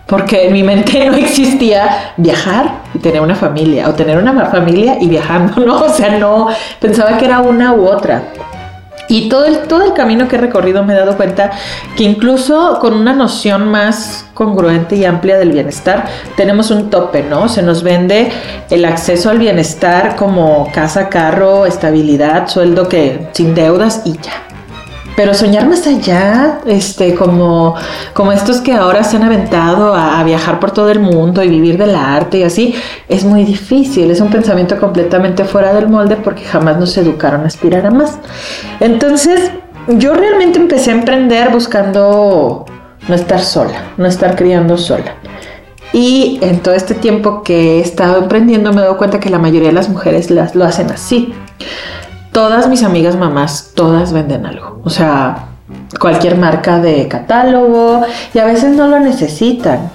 Porque 0.08 0.48
en 0.48 0.54
mi 0.54 0.64
mente 0.64 1.06
no 1.10 1.16
existía 1.16 2.14
viajar 2.18 2.80
y 2.94 3.00
tener 3.00 3.22
una 3.22 3.36
familia, 3.36 3.90
o 3.90 3.94
tener 3.94 4.18
una 4.18 4.46
familia 4.46 4.98
y 5.00 5.08
viajando, 5.08 5.62
¿no? 5.66 5.82
O 5.82 5.90
sea, 5.90 6.18
no, 6.18 6.48
pensaba 6.80 7.18
que 7.18 7.26
era 7.26 7.40
una 7.42 7.74
u 7.74 7.88
otra. 7.88 8.24
Y 9.08 9.30
todo 9.30 9.46
el, 9.46 9.60
todo 9.68 9.84
el 9.84 9.94
camino 9.94 10.28
que 10.28 10.36
he 10.36 10.40
recorrido 10.40 10.84
me 10.84 10.94
he 10.94 10.98
dado 10.98 11.16
cuenta 11.16 11.52
que 11.96 12.04
incluso 12.04 12.78
con 12.80 12.94
una 12.94 13.14
noción 13.14 13.70
más 13.70 14.26
congruente 14.34 14.96
y 14.96 15.06
amplia 15.06 15.38
del 15.38 15.52
bienestar, 15.52 16.06
tenemos 16.36 16.72
un 16.72 16.90
tope, 16.90 17.24
¿no? 17.24 17.50
Se 17.50 17.62
nos 17.64 17.84
vende 17.84 18.32
el 18.70 18.86
acceso 18.86 19.30
al 19.30 19.40
bienestar 19.40 20.16
como 20.16 20.72
casa, 20.74 21.10
carro, 21.10 21.66
estabilidad, 21.66 22.48
sueldo 22.48 22.88
que 22.88 23.30
sin 23.34 23.56
deudas 23.56 24.02
y 24.06 24.14
ya. 24.14 24.47
Pero 25.18 25.34
soñar 25.34 25.68
más 25.68 25.88
allá, 25.88 26.60
este, 26.68 27.16
como, 27.16 27.74
como 28.14 28.32
estos 28.32 28.62
que 28.62 28.74
ahora 28.74 29.04
se 29.04 29.18
han 29.18 29.24
aventado 29.24 29.96
a, 29.96 30.24
viajar 30.24 30.60
por 30.60 30.70
todo 30.70 30.92
el 30.92 31.00
mundo 31.00 31.42
y 31.42 31.50
vivir 31.50 31.80
del 31.80 31.96
arte 31.96 32.38
y 32.38 32.44
así, 32.44 32.76
es 33.10 33.24
muy 33.24 33.44
difícil. 33.44 34.12
Es 34.12 34.22
un 34.22 34.30
pensamiento 34.30 34.80
completamente 34.80 35.44
fuera 35.44 35.74
del 35.74 35.90
molde 35.90 36.18
porque 36.18 36.44
jamás 36.44 36.78
nos 36.78 36.96
educaron 37.00 37.42
a 37.42 37.48
aspirar 37.48 37.88
a 37.88 37.90
más. 37.90 38.20
Entonces, 38.80 39.50
yo 39.88 40.14
realmente 40.14 40.60
empecé 40.60 40.92
a 40.92 40.94
emprender 40.94 41.50
buscando 41.50 42.66
no 43.08 43.16
estar 43.16 43.40
sola, 43.40 43.86
no 43.98 44.06
estar 44.06 44.36
criando 44.36 44.78
sola. 44.78 45.16
Y 45.94 46.38
en 46.44 46.60
todo 46.60 46.76
este 46.76 46.94
tiempo 46.94 47.42
que 47.42 47.78
he 47.78 47.80
estado 47.80 48.20
emprendiendo 48.20 48.72
me 48.72 48.82
he 48.82 48.84
dado 48.84 48.98
cuenta 48.98 49.20
que 49.20 49.32
la 49.32 49.40
mayoría 49.40 49.70
de 49.70 49.74
las 49.74 49.90
mujeres 49.90 50.30
las, 50.30 50.54
lo 50.54 50.64
hacen 50.64 50.92
así 50.92 51.34
todas 52.38 52.68
mis 52.68 52.84
amigas 52.84 53.16
mamás, 53.16 53.72
todas 53.74 54.14
venden 54.14 54.46
algo. 54.46 54.80
O 54.84 54.92
sea, 54.92 55.48
cualquier 56.00 56.38
marca 56.38 56.78
de 56.78 57.08
catálogo 57.08 58.04
y 58.32 58.38
a 58.38 58.46
veces 58.46 58.76
no 58.76 58.88
lo 58.88 59.00
necesitan. 59.00 59.90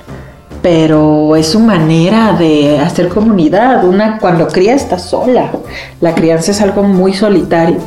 Pero 0.60 1.36
es 1.36 1.46
su 1.46 1.60
manera 1.60 2.32
de 2.32 2.80
hacer 2.80 3.06
comunidad. 3.10 3.84
Una 3.84 4.18
cuando 4.18 4.48
cría 4.48 4.74
está 4.74 4.98
sola. 4.98 5.52
La 6.00 6.16
crianza 6.16 6.50
es 6.50 6.60
algo 6.60 6.82
muy 6.82 7.14
solitario. 7.14 7.78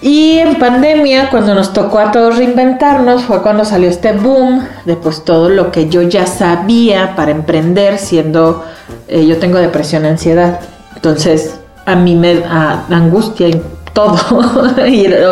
Y 0.00 0.38
en 0.38 0.60
pandemia, 0.60 1.28
cuando 1.30 1.52
nos 1.52 1.72
tocó 1.72 1.98
a 1.98 2.12
todos 2.12 2.36
reinventarnos, 2.36 3.24
fue 3.24 3.42
cuando 3.42 3.64
salió 3.64 3.88
este 3.88 4.12
boom 4.12 4.64
de 4.84 4.94
pues 4.94 5.24
todo 5.24 5.48
lo 5.48 5.72
que 5.72 5.88
yo 5.88 6.02
ya 6.02 6.28
sabía 6.28 7.16
para 7.16 7.32
emprender, 7.32 7.98
siendo 7.98 8.64
eh, 9.08 9.26
yo 9.26 9.38
tengo 9.38 9.58
depresión, 9.58 10.06
ansiedad. 10.06 10.60
Entonces, 10.94 11.58
a 11.86 11.96
mí 11.96 12.14
me 12.14 12.40
da 12.40 12.84
angustia 12.90 13.48
y 13.48 13.62
todo. 13.92 14.14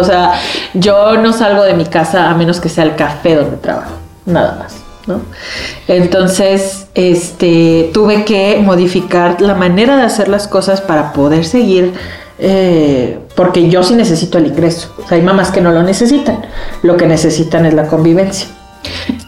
o 0.00 0.04
sea, 0.04 0.32
yo 0.73 1.18
no 1.18 1.32
salgo 1.32 1.64
de 1.64 1.75
mi 1.75 1.84
casa 1.84 2.30
a 2.30 2.34
menos 2.34 2.61
que 2.61 2.68
sea 2.68 2.84
el 2.84 2.96
café 2.96 3.34
donde 3.37 3.58
trabajo, 3.58 3.92
nada 4.25 4.56
más. 4.58 4.76
¿no? 5.06 5.20
Entonces, 5.87 6.87
este, 6.94 7.90
tuve 7.92 8.25
que 8.25 8.58
modificar 8.62 9.40
la 9.42 9.54
manera 9.54 9.96
de 9.96 10.02
hacer 10.02 10.28
las 10.28 10.49
cosas 10.49 10.80
para 10.80 11.12
poder 11.12 11.44
seguir, 11.44 11.92
eh, 12.38 13.18
porque 13.37 13.68
yo 13.68 13.82
sí 13.82 13.94
necesito 13.94 14.38
el 14.38 14.46
ingreso. 14.46 14.94
O 15.04 15.06
sea, 15.06 15.18
hay 15.18 15.23
mamás 15.23 15.50
que 15.50 15.61
no 15.61 15.73
lo 15.73 15.82
necesitan, 15.82 16.46
lo 16.82 16.96
que 16.96 17.06
necesitan 17.06 17.66
es 17.66 17.75
la 17.75 17.87
convivencia. 17.87 18.49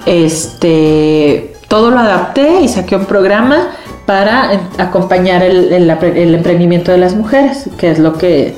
Este, 0.07 1.57
todo 1.69 1.91
lo 1.91 1.99
adapté 1.99 2.61
y 2.61 2.69
saqué 2.69 2.97
un 2.97 3.07
programa 3.07 3.69
para 4.07 4.51
acompañar 4.79 5.43
el, 5.43 5.91
emprendimiento 6.35 6.93
de 6.93 6.99
las 6.99 7.15
mujeres, 7.15 7.69
que 7.77 7.91
es 7.91 7.99
lo 7.99 8.15
que, 8.15 8.57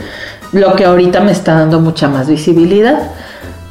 lo 0.53 0.77
que 0.77 0.85
ahorita 0.85 1.21
me 1.21 1.33
está 1.33 1.55
dando 1.55 1.81
mucha 1.81 2.09
más 2.09 2.29
visibilidad. 2.29 3.11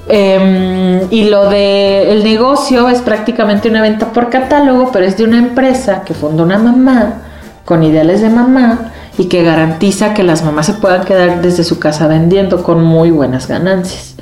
Em, 0.09 1.01
y 1.11 1.29
lo 1.29 1.49
del 1.49 2.07
el 2.07 2.23
negocio 2.23 2.87
es 2.89 3.01
prácticamente 3.01 3.69
una 3.69 3.81
venta 3.81 4.11
por 4.11 4.29
catálogo, 4.29 4.91
pero 4.91 5.05
es 5.05 5.17
de 5.17 5.25
una 5.25 5.37
empresa 5.37 6.03
que 6.03 6.13
fundó 6.13 6.43
una 6.43 6.57
mamá 6.57 7.21
con 7.65 7.83
ideales 7.83 8.21
de 8.21 8.29
mamá 8.29 8.93
y 9.17 9.25
que 9.25 9.43
garantiza 9.43 10.13
que 10.13 10.23
las 10.23 10.43
mamás 10.43 10.67
se 10.67 10.73
puedan 10.73 11.03
quedar 11.03 11.41
desde 11.41 11.63
su 11.63 11.79
casa 11.79 12.07
vendiendo 12.07 12.63
con 12.63 12.83
muy 12.83 13.11
buenas 13.11 13.47
ganancias 13.47 14.15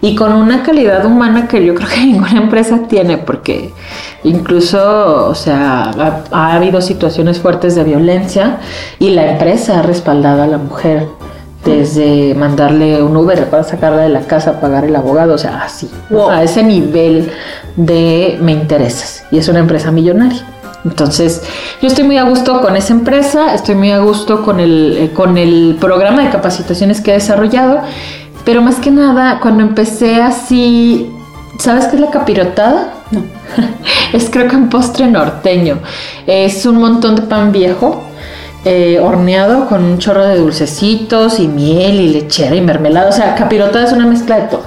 y 0.00 0.14
con 0.14 0.32
una 0.32 0.62
calidad 0.62 1.04
humana 1.06 1.48
que 1.48 1.64
yo 1.64 1.74
creo 1.74 1.88
que 1.88 2.00
ninguna 2.04 2.38
empresa 2.38 2.80
tiene 2.88 3.18
porque 3.18 3.72
incluso, 4.24 5.26
o 5.26 5.34
sea, 5.34 5.90
ha, 5.90 6.24
ha 6.30 6.54
habido 6.54 6.80
situaciones 6.80 7.40
fuertes 7.40 7.74
de 7.74 7.84
violencia 7.84 8.58
y 8.98 9.10
la 9.10 9.32
empresa 9.32 9.78
ha 9.78 9.82
respaldado 9.82 10.42
a 10.42 10.46
la 10.46 10.58
mujer 10.58 11.06
desde 11.64 12.34
mandarle 12.34 13.02
un 13.02 13.16
Uber 13.16 13.48
para 13.48 13.62
sacarla 13.62 14.02
de 14.02 14.08
la 14.08 14.22
casa, 14.22 14.60
pagar 14.60 14.84
el 14.84 14.96
abogado, 14.96 15.34
o 15.34 15.38
sea, 15.38 15.62
así, 15.62 15.88
a 16.30 16.42
ese 16.42 16.62
nivel 16.62 17.30
de 17.76 18.38
me 18.40 18.52
interesas. 18.52 19.24
Y 19.30 19.38
es 19.38 19.48
una 19.48 19.60
empresa 19.60 19.90
millonaria. 19.92 20.44
Entonces, 20.84 21.42
yo 21.80 21.88
estoy 21.88 22.04
muy 22.04 22.18
a 22.18 22.24
gusto 22.24 22.60
con 22.60 22.76
esa 22.76 22.92
empresa, 22.92 23.54
estoy 23.54 23.74
muy 23.76 23.92
a 23.92 24.00
gusto 24.00 24.42
con 24.42 24.58
el, 24.58 24.96
eh, 24.98 25.10
con 25.12 25.38
el 25.38 25.76
programa 25.80 26.22
de 26.24 26.30
capacitaciones 26.30 27.00
que 27.00 27.12
he 27.12 27.14
desarrollado, 27.14 27.80
pero 28.44 28.62
más 28.62 28.76
que 28.76 28.90
nada, 28.90 29.38
cuando 29.40 29.62
empecé 29.62 30.20
así, 30.20 31.08
¿sabes 31.58 31.86
qué 31.86 31.96
es 31.96 32.02
la 32.02 32.10
capirotada? 32.10 32.94
No. 33.12 33.22
es 34.12 34.28
creo 34.30 34.48
que 34.48 34.56
un 34.56 34.68
postre 34.68 35.06
norteño. 35.06 35.78
Es 36.26 36.66
un 36.66 36.78
montón 36.78 37.16
de 37.16 37.22
pan 37.22 37.52
viejo 37.52 38.02
eh, 38.64 39.00
horneado 39.00 39.66
con 39.66 39.84
un 39.84 39.98
chorro 39.98 40.24
de 40.24 40.38
dulcecitos 40.38 41.38
y 41.40 41.48
miel 41.48 42.00
y 42.00 42.08
lechera 42.12 42.56
y 42.56 42.60
mermelada. 42.60 43.10
O 43.10 43.12
sea, 43.12 43.34
capirotada 43.34 43.84
es 43.84 43.92
una 43.92 44.06
mezcla 44.06 44.36
de 44.36 44.48
todo. 44.48 44.64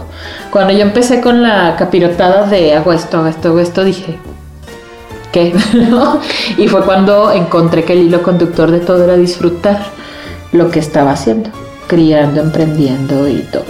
Cuando 0.51 0.74
yo 0.74 0.81
empecé 0.81 1.19
con 1.19 1.43
la 1.43 1.75
capirotada 1.77 2.45
de 2.48 2.75
hago 2.75 2.93
esto, 2.93 3.17
hago 3.17 3.27
esto, 3.27 3.50
hago 3.50 3.60
esto, 3.60 3.84
dije, 3.84 4.19
¿qué? 5.32 5.53
y 6.58 6.67
fue 6.67 6.84
cuando 6.84 7.32
encontré 7.32 7.84
que 7.84 7.94
el 7.94 8.03
hilo 8.03 8.24
conductor 8.24 8.72
de 8.72 8.79
todo 8.79 9.03
era 9.03 9.15
disfrutar 9.15 9.86
lo 10.51 10.70
que 10.70 10.79
estaba 10.79 11.12
haciendo, 11.12 11.50
criando, 11.88 12.41
emprendiendo 12.41 13.27
y 13.27 13.39
todo. 13.51 13.65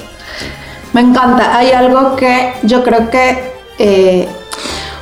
Me 0.93 1.01
encanta. 1.01 1.57
Hay 1.57 1.71
algo 1.71 2.15
que 2.15 2.53
yo 2.63 2.83
creo 2.83 3.09
que 3.09 3.51
eh, 3.79 4.27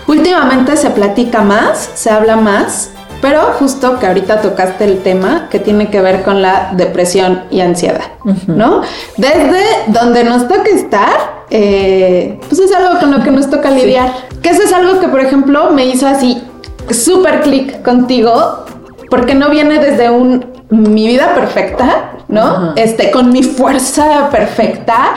últimamente 0.07 0.75
se 0.77 0.89
platica 0.89 1.41
más, 1.41 1.91
se 1.93 2.09
habla 2.09 2.35
más 2.35 2.89
pero 3.23 3.53
justo 3.57 3.99
que 3.99 4.05
ahorita 4.05 4.41
tocaste 4.41 4.83
el 4.83 5.01
tema 5.01 5.47
que 5.49 5.57
tiene 5.57 5.89
que 5.89 6.01
ver 6.01 6.23
con 6.23 6.41
la 6.41 6.73
depresión 6.73 7.43
y 7.51 7.61
ansiedad, 7.61 8.01
¿no? 8.47 8.81
Desde 9.15 9.63
donde 9.87 10.25
nos 10.25 10.45
toca 10.49 10.69
estar, 10.69 11.45
eh, 11.49 12.37
pues 12.49 12.59
es 12.59 12.73
algo 12.73 12.99
con 12.99 13.11
lo 13.11 13.23
que 13.23 13.31
nos 13.31 13.49
toca 13.49 13.71
lidiar. 13.71 14.11
Que 14.43 14.49
eso 14.49 14.61
es 14.61 14.71
algo 14.71 14.99
que, 14.99 15.07
por 15.07 15.21
ejemplo, 15.21 15.71
me 15.71 15.85
hizo 15.85 16.05
así 16.05 16.43
súper 16.91 17.41
clic 17.41 17.81
contigo, 17.81 18.65
porque 19.09 19.33
no 19.33 19.49
viene 19.49 19.79
desde 19.79 20.11
un 20.11 20.53
mi 20.69 21.07
vida 21.07 21.33
perfecta, 21.35 22.11
¿no? 22.27 22.73
Este, 22.75 23.11
con 23.11 23.31
mi 23.31 23.43
fuerza 23.43 24.29
perfecta. 24.29 25.15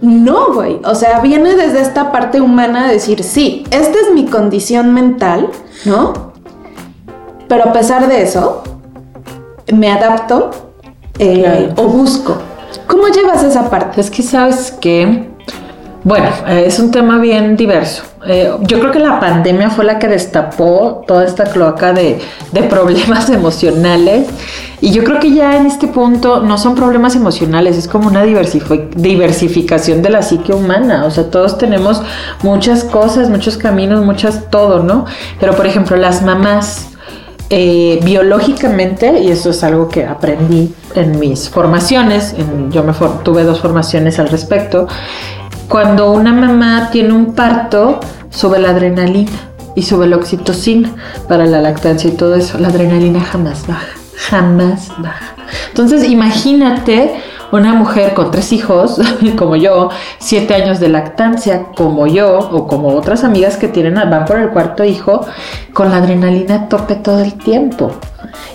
No, 0.00 0.54
güey. 0.54 0.80
O 0.84 0.94
sea, 0.94 1.20
viene 1.20 1.54
desde 1.54 1.80
esta 1.80 2.12
parte 2.12 2.40
humana 2.40 2.86
de 2.86 2.94
decir, 2.94 3.24
sí, 3.24 3.64
esta 3.70 3.98
es 3.98 4.12
mi 4.14 4.26
condición 4.26 4.94
mental, 4.94 5.48
¿no? 5.84 6.32
Pero 7.48 7.64
a 7.64 7.72
pesar 7.72 8.06
de 8.06 8.22
eso, 8.22 8.62
me 9.72 9.90
adapto 9.90 10.50
eh, 11.18 11.72
o 11.76 11.84
busco. 11.84 12.36
¿Cómo 12.86 13.08
llevas 13.08 13.42
esa 13.42 13.70
parte? 13.70 14.00
Es 14.00 14.10
que 14.10 14.22
sabes 14.22 14.72
que, 14.72 15.27
bueno, 16.04 16.28
eh, 16.46 16.64
es 16.66 16.78
un 16.78 16.90
tema 16.90 17.18
bien 17.18 17.56
diverso. 17.56 18.04
Eh, 18.26 18.52
yo 18.62 18.78
creo 18.78 18.92
que 18.92 18.98
la 18.98 19.18
pandemia 19.20 19.70
fue 19.70 19.84
la 19.84 19.98
que 19.98 20.08
destapó 20.08 21.04
toda 21.06 21.24
esta 21.24 21.44
cloaca 21.44 21.92
de, 21.92 22.20
problemas 22.68 23.28
emocionales. 23.30 24.26
Y 24.80 24.92
yo 24.92 25.02
creo 25.02 25.18
que 25.18 25.32
ya 25.32 25.56
en 25.56 25.66
este 25.66 25.88
punto 25.88 26.40
no 26.40 26.56
son 26.56 26.76
problemas 26.76 27.16
emocionales, 27.16 27.76
es 27.76 27.88
como 27.88 28.08
una 28.08 28.22
diversificación 28.22 30.02
de 30.02 30.10
la 30.10 30.22
psique 30.22 30.52
humana. 30.52 31.04
O 31.04 31.10
sea, 31.10 31.30
todos 31.30 31.58
tenemos 31.58 32.00
muchas 32.42 32.84
cosas, 32.84 33.28
muchos 33.28 33.56
caminos, 33.56 34.04
muchas 34.04 34.50
todo, 34.50 34.84
¿no? 34.84 35.04
Pero 35.40 35.56
por 35.56 35.66
ejemplo, 35.66 35.96
las 35.96 36.22
mamás 36.22 36.88
eh, 37.50 37.98
biológicamente, 38.04 39.20
y 39.20 39.30
eso 39.30 39.50
es 39.50 39.64
algo 39.64 39.88
que 39.88 40.04
aprendí 40.04 40.74
en 40.94 41.18
mis 41.18 41.48
formaciones, 41.48 42.34
yo 42.70 42.84
me 42.84 42.92
tuve 43.24 43.42
dos 43.42 43.60
formaciones 43.60 44.18
al 44.18 44.28
respecto, 44.28 44.86
cuando 45.68 46.12
una 46.12 46.32
mamá 46.32 46.88
tiene 46.90 47.12
un 47.12 47.34
parto, 47.34 48.00
sube 48.30 48.58
la 48.58 48.70
adrenalina 48.70 49.30
y 49.74 49.82
sube 49.82 50.06
la 50.06 50.16
oxitocina 50.16 50.90
para 51.28 51.44
la 51.46 51.60
lactancia 51.60 52.08
y 52.08 52.14
todo 52.14 52.34
eso. 52.34 52.58
La 52.58 52.68
adrenalina 52.68 53.20
jamás 53.20 53.66
baja, 53.66 53.88
jamás 54.16 54.88
baja. 54.98 55.34
Entonces 55.68 56.08
imagínate 56.08 57.22
una 57.52 57.74
mujer 57.74 58.14
con 58.14 58.30
tres 58.30 58.52
hijos, 58.52 59.00
como 59.38 59.56
yo, 59.56 59.90
siete 60.18 60.54
años 60.54 60.80
de 60.80 60.88
lactancia, 60.88 61.66
como 61.76 62.06
yo, 62.06 62.38
o 62.38 62.66
como 62.66 62.88
otras 62.88 63.24
amigas 63.24 63.56
que 63.56 63.68
tienen, 63.68 63.94
van 63.94 64.24
por 64.24 64.38
el 64.38 64.50
cuarto 64.50 64.84
hijo, 64.84 65.26
con 65.72 65.90
la 65.90 65.98
adrenalina 65.98 66.54
a 66.54 66.68
tope 66.68 66.94
todo 66.94 67.20
el 67.20 67.34
tiempo. 67.34 67.92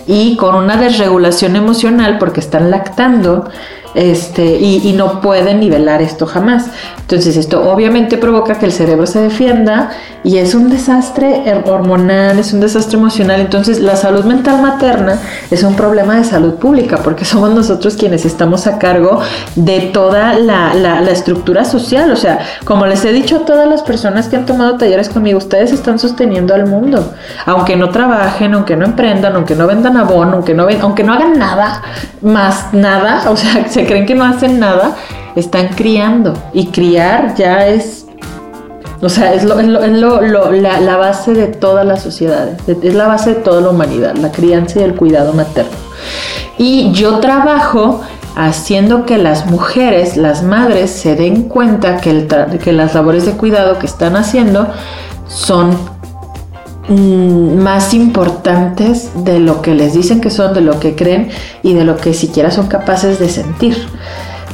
Y 0.07 0.35
con 0.37 0.55
una 0.55 0.77
desregulación 0.77 1.55
emocional 1.55 2.17
porque 2.17 2.39
están 2.39 2.69
lactando 2.69 3.49
este, 3.95 4.57
y, 4.59 4.91
no 4.93 5.21
pueden 5.21 5.59
nivelar 5.59 6.01
esto 6.01 6.25
jamás. 6.25 6.65
Entonces 7.01 7.37
esto 7.37 7.71
obviamente 7.71 8.17
provoca 8.17 8.57
que 8.57 8.65
el 8.65 8.71
cerebro 8.71 9.05
se 9.05 9.19
defienda 9.21 9.91
y 10.23 10.37
es 10.37 10.55
un 10.55 10.69
desastre 10.69 11.43
hormonal, 11.65 12.39
es 12.39 12.53
un 12.53 12.59
desastre 12.59 12.97
emocional. 12.97 13.39
Entonces 13.39 13.79
la 13.79 13.95
salud 13.95 14.23
mental 14.23 14.61
materna 14.61 15.19
es 15.51 15.63
un 15.63 15.75
problema 15.75 16.15
de 16.15 16.23
salud 16.23 16.55
pública 16.55 16.97
porque 17.03 17.25
somos 17.33 17.51
nosotros 17.51 17.95
quienes 17.95 18.25
estamos 18.25 18.65
a 18.65 18.79
cargo 18.79 19.19
de 19.55 19.81
toda 19.93 20.33
la, 20.33 20.73
la 20.73 21.11
estructura 21.11 21.65
social. 21.65 22.11
O 22.11 22.15
sea, 22.15 22.39
como 22.65 22.85
les 22.85 23.05
he 23.05 23.11
dicho 23.11 23.37
a 23.37 23.45
todas 23.45 23.67
las 23.67 23.83
personas 23.83 24.27
que 24.27 24.37
han 24.37 24.45
tomado 24.45 24.77
talleres 24.77 25.09
conmigo, 25.09 25.37
ustedes 25.37 25.71
están 25.71 25.99
sosteniendo 25.99 26.55
al 26.55 26.65
mundo. 26.65 27.13
Aunque 27.45 27.75
no 27.75 27.89
trabajen, 27.89 28.53
aunque 28.53 28.75
no 28.75 28.85
emprendan, 28.85 29.35
aunque 29.35 29.55
no 29.55 29.62
vendan 29.67 29.97
abono, 29.97 30.33
aunque 30.33 30.53
no, 30.53 30.67
aunque 30.81 31.03
no 31.03 31.13
hagan 31.13 31.37
nada, 31.37 31.81
más 32.21 32.73
nada, 32.73 33.23
o 33.29 33.35
sea, 33.35 33.67
se 33.69 33.85
creen 33.85 34.05
que 34.05 34.15
no 34.15 34.25
hacen 34.25 34.59
nada, 34.59 34.95
están 35.35 35.69
criando. 35.69 36.33
Y 36.53 36.67
criar 36.67 37.35
ya 37.35 37.67
es, 37.67 38.05
o 39.01 39.09
sea, 39.09 39.33
es, 39.33 39.43
lo, 39.43 39.59
es, 39.59 39.67
lo, 39.67 40.51
la, 40.51 40.79
la, 40.79 40.97
base 40.97 41.33
de 41.33 41.47
todas 41.47 41.85
las 41.85 42.01
sociedades, 42.01 42.57
es 42.67 42.93
la 42.93 43.07
base 43.07 43.35
de 43.35 43.41
toda 43.41 43.61
la 43.61 43.69
humanidad, 43.69 44.15
la 44.15 44.31
crianza 44.31 44.79
y 44.79 44.83
el 44.83 44.95
cuidado 44.95 45.33
materno. 45.33 45.71
Y 46.57 46.91
yo 46.91 47.19
trabajo 47.19 48.01
haciendo 48.35 49.05
que 49.05 49.17
las 49.17 49.45
mujeres, 49.45 50.17
las 50.17 50.43
madres, 50.43 50.91
se 50.91 51.15
den 51.15 51.43
cuenta 51.43 51.97
que, 51.97 52.09
el 52.09 52.27
que 52.59 52.71
las 52.71 52.93
labores 52.95 53.25
de 53.25 53.33
cuidado 53.33 53.79
que 53.79 53.85
están 53.85 54.15
haciendo 54.15 54.67
son 55.27 55.77
mm, 56.87 57.57
más 57.57 57.93
importantes 57.93 59.11
de 59.23 59.39
lo 59.39 59.61
que 59.61 59.75
les 59.75 59.93
dicen 59.93 60.21
que 60.21 60.29
son, 60.29 60.53
de 60.53 60.61
lo 60.61 60.79
que 60.79 60.95
creen 60.95 61.29
y 61.61 61.73
de 61.73 61.83
lo 61.83 61.97
que 61.97 62.13
siquiera 62.13 62.51
son 62.51 62.67
capaces 62.67 63.19
de 63.19 63.29
sentir. 63.29 63.77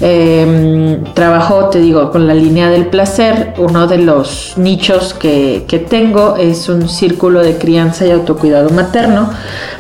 Eh, 0.01 1.01
trabajo, 1.13 1.65
te 1.69 1.79
digo, 1.79 2.09
con 2.11 2.25
la 2.25 2.33
línea 2.33 2.69
del 2.69 2.87
placer. 2.87 3.53
Uno 3.57 3.87
de 3.87 3.97
los 3.97 4.53
nichos 4.57 5.13
que, 5.13 5.65
que, 5.67 5.79
tengo 5.79 6.37
es 6.37 6.69
un 6.69 6.87
círculo 6.87 7.41
de 7.41 7.57
crianza 7.57 8.05
y 8.05 8.11
autocuidado 8.11 8.69
materno. 8.69 9.29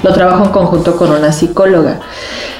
Lo 0.03 0.13
trabajo 0.13 0.45
en 0.45 0.51
conjunto 0.51 0.97
con 0.97 1.11
una 1.11 1.31
psicóloga. 1.31 2.01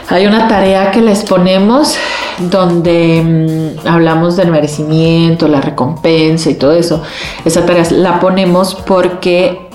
Hay 0.08 0.26
una 0.26 0.48
tarea 0.48 0.90
que 0.92 1.02
les 1.02 1.24
ponemos 1.24 1.96
donde 2.40 3.76
mmm, 3.84 3.88
hablamos 3.88 4.38
del 4.38 4.52
merecimiento, 4.52 5.48
la 5.48 5.62
recompensa 5.62 6.50
y 6.50 6.56
todo 6.56 6.72
eso. 6.72 7.04
Esa 7.44 7.66
tarea 7.66 7.84
la 7.92 8.20
ponemos 8.20 8.74
porque 8.74 9.69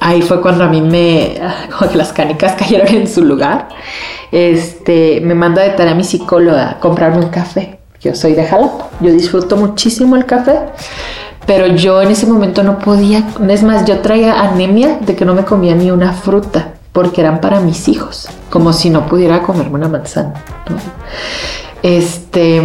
ahí 0.00 0.22
fue 0.22 0.40
cuando 0.40 0.64
a 0.64 0.68
mí 0.68 0.80
me, 0.80 1.40
las 1.94 2.12
canicas 2.12 2.52
cayeron 2.58 2.88
en 2.88 3.06
su 3.06 3.24
lugar 3.24 3.68
este, 4.32 5.20
me 5.20 5.34
manda 5.34 5.62
de 5.62 5.70
tarea 5.70 5.94
mi 5.94 6.04
psicóloga 6.04 6.70
a 6.70 6.80
comprarme 6.80 7.18
un 7.18 7.30
café. 7.30 7.78
Yo 8.00 8.14
soy 8.14 8.34
de 8.34 8.44
Jalapa, 8.44 8.88
yo 9.00 9.12
disfruto 9.12 9.56
muchísimo 9.56 10.16
el 10.16 10.24
café, 10.24 10.58
pero 11.46 11.66
yo 11.66 12.00
en 12.00 12.10
ese 12.10 12.26
momento 12.26 12.62
no 12.62 12.78
podía, 12.78 13.28
es 13.48 13.62
más, 13.62 13.84
yo 13.84 13.98
traía 13.98 14.40
anemia 14.40 14.98
de 15.00 15.14
que 15.14 15.26
no 15.26 15.34
me 15.34 15.44
comía 15.44 15.74
ni 15.74 15.90
una 15.90 16.14
fruta, 16.14 16.74
porque 16.92 17.20
eran 17.20 17.42
para 17.42 17.60
mis 17.60 17.88
hijos, 17.88 18.28
como 18.48 18.72
si 18.72 18.88
no 18.88 19.06
pudiera 19.06 19.42
comerme 19.42 19.74
una 19.74 19.88
manzana. 19.88 20.32
Este, 21.82 22.62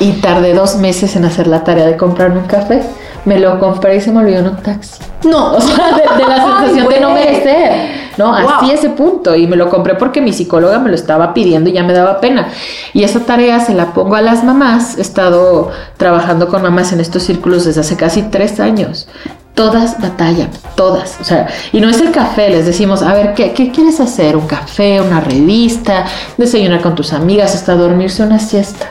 y 0.00 0.12
tardé 0.22 0.54
dos 0.54 0.76
meses 0.76 1.16
en 1.16 1.26
hacer 1.26 1.48
la 1.48 1.64
tarea 1.64 1.86
de 1.86 1.98
comprarme 1.98 2.38
un 2.38 2.46
café. 2.46 2.82
Me 3.24 3.38
lo 3.38 3.58
compré 3.60 3.96
y 3.96 4.00
se 4.00 4.10
me 4.10 4.20
olvidó 4.20 4.40
en 4.40 4.48
un 4.48 4.56
taxi. 4.56 5.02
No, 5.24 5.52
O 5.56 5.60
sea, 5.60 5.92
de, 5.92 6.22
de 6.22 6.28
la 6.28 6.36
sensación 6.44 6.88
de 6.88 7.00
no 7.00 7.10
merecer. 7.10 8.02
¿no? 8.16 8.34
Así 8.34 8.70
ese 8.70 8.90
punto. 8.90 9.34
Y 9.34 9.46
me 9.46 9.56
lo 9.56 9.68
compré 9.68 9.94
porque 9.94 10.20
mi 10.20 10.32
psicóloga 10.32 10.78
me 10.78 10.88
lo 10.88 10.94
estaba 10.94 11.34
pidiendo 11.34 11.70
y 11.70 11.74
ya 11.74 11.82
me 11.82 11.92
daba 11.92 12.20
pena. 12.20 12.48
Y 12.92 13.04
esa 13.04 13.20
tarea 13.20 13.60
se 13.60 13.74
la 13.74 13.92
pongo 13.92 14.16
a 14.16 14.22
las 14.22 14.44
mamás. 14.44 14.98
He 14.98 15.02
estado 15.02 15.70
trabajando 15.96 16.48
con 16.48 16.62
mamás 16.62 16.92
en 16.92 17.00
estos 17.00 17.22
círculos 17.22 17.64
desde 17.64 17.80
hace 17.80 17.96
casi 17.96 18.22
tres 18.22 18.60
años. 18.60 19.08
Todas 19.54 20.00
batallan, 20.00 20.48
todas. 20.76 21.18
O 21.20 21.24
sea, 21.24 21.46
y 21.72 21.80
no 21.80 21.90
es 21.90 22.00
el 22.00 22.10
café, 22.10 22.48
les 22.48 22.64
decimos, 22.64 23.02
a 23.02 23.12
ver, 23.12 23.34
¿qué, 23.34 23.52
qué 23.52 23.70
quieres 23.70 24.00
hacer? 24.00 24.34
¿Un 24.34 24.46
café, 24.46 25.00
una 25.02 25.20
revista, 25.20 26.06
desayunar 26.38 26.80
con 26.80 26.94
tus 26.94 27.12
amigas, 27.12 27.54
hasta 27.54 27.74
dormirse 27.74 28.22
una 28.22 28.38
siesta? 28.38 28.86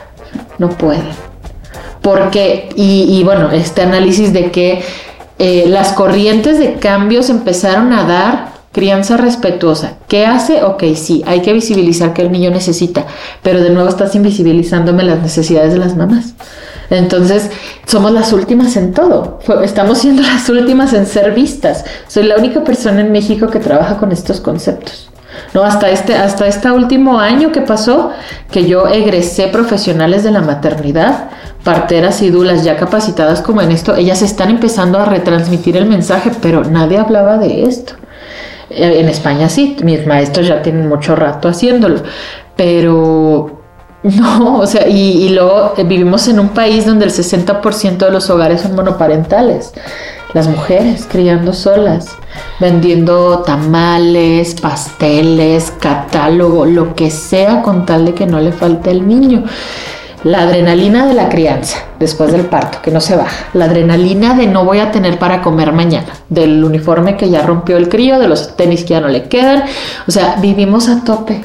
No 0.58 0.68
pueden. 0.68 1.31
Porque, 2.02 2.68
y, 2.76 3.06
y 3.08 3.24
bueno, 3.24 3.50
este 3.52 3.82
análisis 3.82 4.32
de 4.32 4.50
que 4.50 4.82
eh, 5.38 5.64
las 5.68 5.92
corrientes 5.92 6.58
de 6.58 6.74
cambios 6.74 7.30
empezaron 7.30 7.92
a 7.92 8.04
dar 8.04 8.52
crianza 8.72 9.16
respetuosa. 9.16 9.94
¿Qué 10.08 10.26
hace? 10.26 10.64
Ok, 10.64 10.82
sí, 10.94 11.22
hay 11.26 11.42
que 11.42 11.52
visibilizar 11.52 12.14
que 12.14 12.22
el 12.22 12.32
niño 12.32 12.50
necesita, 12.50 13.06
pero 13.42 13.60
de 13.60 13.70
nuevo 13.70 13.88
estás 13.88 14.14
invisibilizándome 14.14 15.02
las 15.04 15.20
necesidades 15.20 15.72
de 15.72 15.78
las 15.78 15.96
mamás. 15.96 16.34
Entonces, 16.90 17.50
somos 17.86 18.12
las 18.12 18.32
últimas 18.32 18.76
en 18.76 18.92
todo. 18.92 19.40
Estamos 19.62 19.98
siendo 19.98 20.22
las 20.34 20.48
últimas 20.48 20.92
en 20.92 21.06
ser 21.06 21.32
vistas. 21.32 21.84
Soy 22.08 22.24
la 22.24 22.36
única 22.36 22.64
persona 22.64 23.00
en 23.00 23.12
México 23.12 23.48
que 23.48 23.60
trabaja 23.60 23.98
con 23.98 24.12
estos 24.12 24.40
conceptos. 24.40 25.11
No, 25.54 25.62
hasta 25.64 25.90
este, 25.90 26.14
hasta 26.16 26.46
este 26.46 26.70
último 26.70 27.18
año 27.18 27.52
que 27.52 27.60
pasó, 27.60 28.10
que 28.50 28.66
yo 28.66 28.88
egresé 28.88 29.48
profesionales 29.48 30.22
de 30.24 30.30
la 30.30 30.40
maternidad, 30.40 31.30
parteras 31.64 32.22
y 32.22 32.30
dulas 32.30 32.64
ya 32.64 32.76
capacitadas 32.76 33.42
como 33.42 33.60
en 33.62 33.70
esto, 33.72 33.94
ellas 33.94 34.22
están 34.22 34.50
empezando 34.50 34.98
a 34.98 35.04
retransmitir 35.04 35.76
el 35.76 35.86
mensaje, 35.86 36.30
pero 36.40 36.64
nadie 36.64 36.98
hablaba 36.98 37.38
de 37.38 37.64
esto. 37.64 37.94
Eh, 38.70 39.00
En 39.00 39.08
España 39.08 39.48
sí, 39.48 39.76
mis 39.82 40.06
maestros 40.06 40.46
ya 40.48 40.62
tienen 40.62 40.88
mucho 40.88 41.14
rato 41.16 41.48
haciéndolo, 41.48 42.02
pero 42.56 43.60
no, 44.02 44.58
o 44.58 44.66
sea, 44.66 44.88
y, 44.88 45.26
y 45.26 45.28
luego 45.30 45.74
eh, 45.76 45.84
vivimos 45.84 46.26
en 46.28 46.40
un 46.40 46.50
país 46.50 46.86
donde 46.86 47.04
el 47.06 47.12
60% 47.12 47.98
de 47.98 48.10
los 48.10 48.30
hogares 48.30 48.62
son 48.62 48.74
monoparentales. 48.74 49.72
Las 50.34 50.48
mujeres 50.48 51.06
criando 51.10 51.52
solas, 51.52 52.16
vendiendo 52.58 53.40
tamales, 53.40 54.54
pasteles, 54.54 55.72
catálogo, 55.78 56.64
lo 56.64 56.94
que 56.94 57.10
sea 57.10 57.60
con 57.62 57.84
tal 57.84 58.06
de 58.06 58.14
que 58.14 58.26
no 58.26 58.40
le 58.40 58.52
falte 58.52 58.90
el 58.90 59.06
niño. 59.06 59.44
La 60.24 60.42
adrenalina 60.42 61.06
de 61.06 61.14
la 61.14 61.28
crianza 61.28 61.78
después 61.98 62.32
del 62.32 62.46
parto, 62.46 62.78
que 62.80 62.90
no 62.90 63.00
se 63.00 63.16
baja. 63.16 63.48
La 63.54 63.64
adrenalina 63.66 64.34
de 64.34 64.46
no 64.46 64.64
voy 64.64 64.78
a 64.78 64.90
tener 64.92 65.18
para 65.18 65.42
comer 65.42 65.72
mañana. 65.72 66.12
Del 66.28 66.64
uniforme 66.64 67.16
que 67.16 67.28
ya 67.28 67.42
rompió 67.42 67.76
el 67.76 67.88
crío, 67.88 68.18
de 68.18 68.28
los 68.28 68.56
tenis 68.56 68.82
que 68.82 68.90
ya 68.90 69.00
no 69.00 69.08
le 69.08 69.24
quedan. 69.24 69.64
O 70.06 70.10
sea, 70.10 70.36
vivimos 70.40 70.88
a 70.88 71.04
tope. 71.04 71.42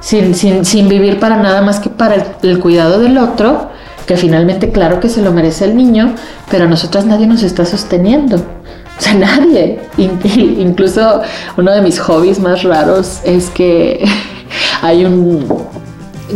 Sin, 0.00 0.34
sin, 0.34 0.64
sin 0.64 0.88
vivir 0.88 1.20
para 1.20 1.36
nada 1.36 1.62
más 1.62 1.78
que 1.78 1.88
para 1.88 2.16
el 2.42 2.58
cuidado 2.58 2.98
del 2.98 3.16
otro, 3.16 3.69
que 4.10 4.16
finalmente 4.16 4.72
claro 4.72 4.98
que 4.98 5.08
se 5.08 5.22
lo 5.22 5.30
merece 5.30 5.64
el 5.66 5.76
niño, 5.76 6.16
pero 6.50 6.64
a 6.64 6.66
nosotras 6.66 7.04
nadie 7.06 7.28
nos 7.28 7.44
está 7.44 7.64
sosteniendo. 7.64 8.38
O 8.38 9.00
sea, 9.00 9.14
nadie. 9.26 9.78
In- 9.98 10.18
incluso 10.58 11.20
uno 11.56 11.70
de 11.70 11.80
mis 11.80 12.00
hobbies 12.00 12.40
más 12.40 12.64
raros 12.64 13.20
es 13.22 13.50
que 13.50 14.04
hay 14.82 15.04
un... 15.04 15.46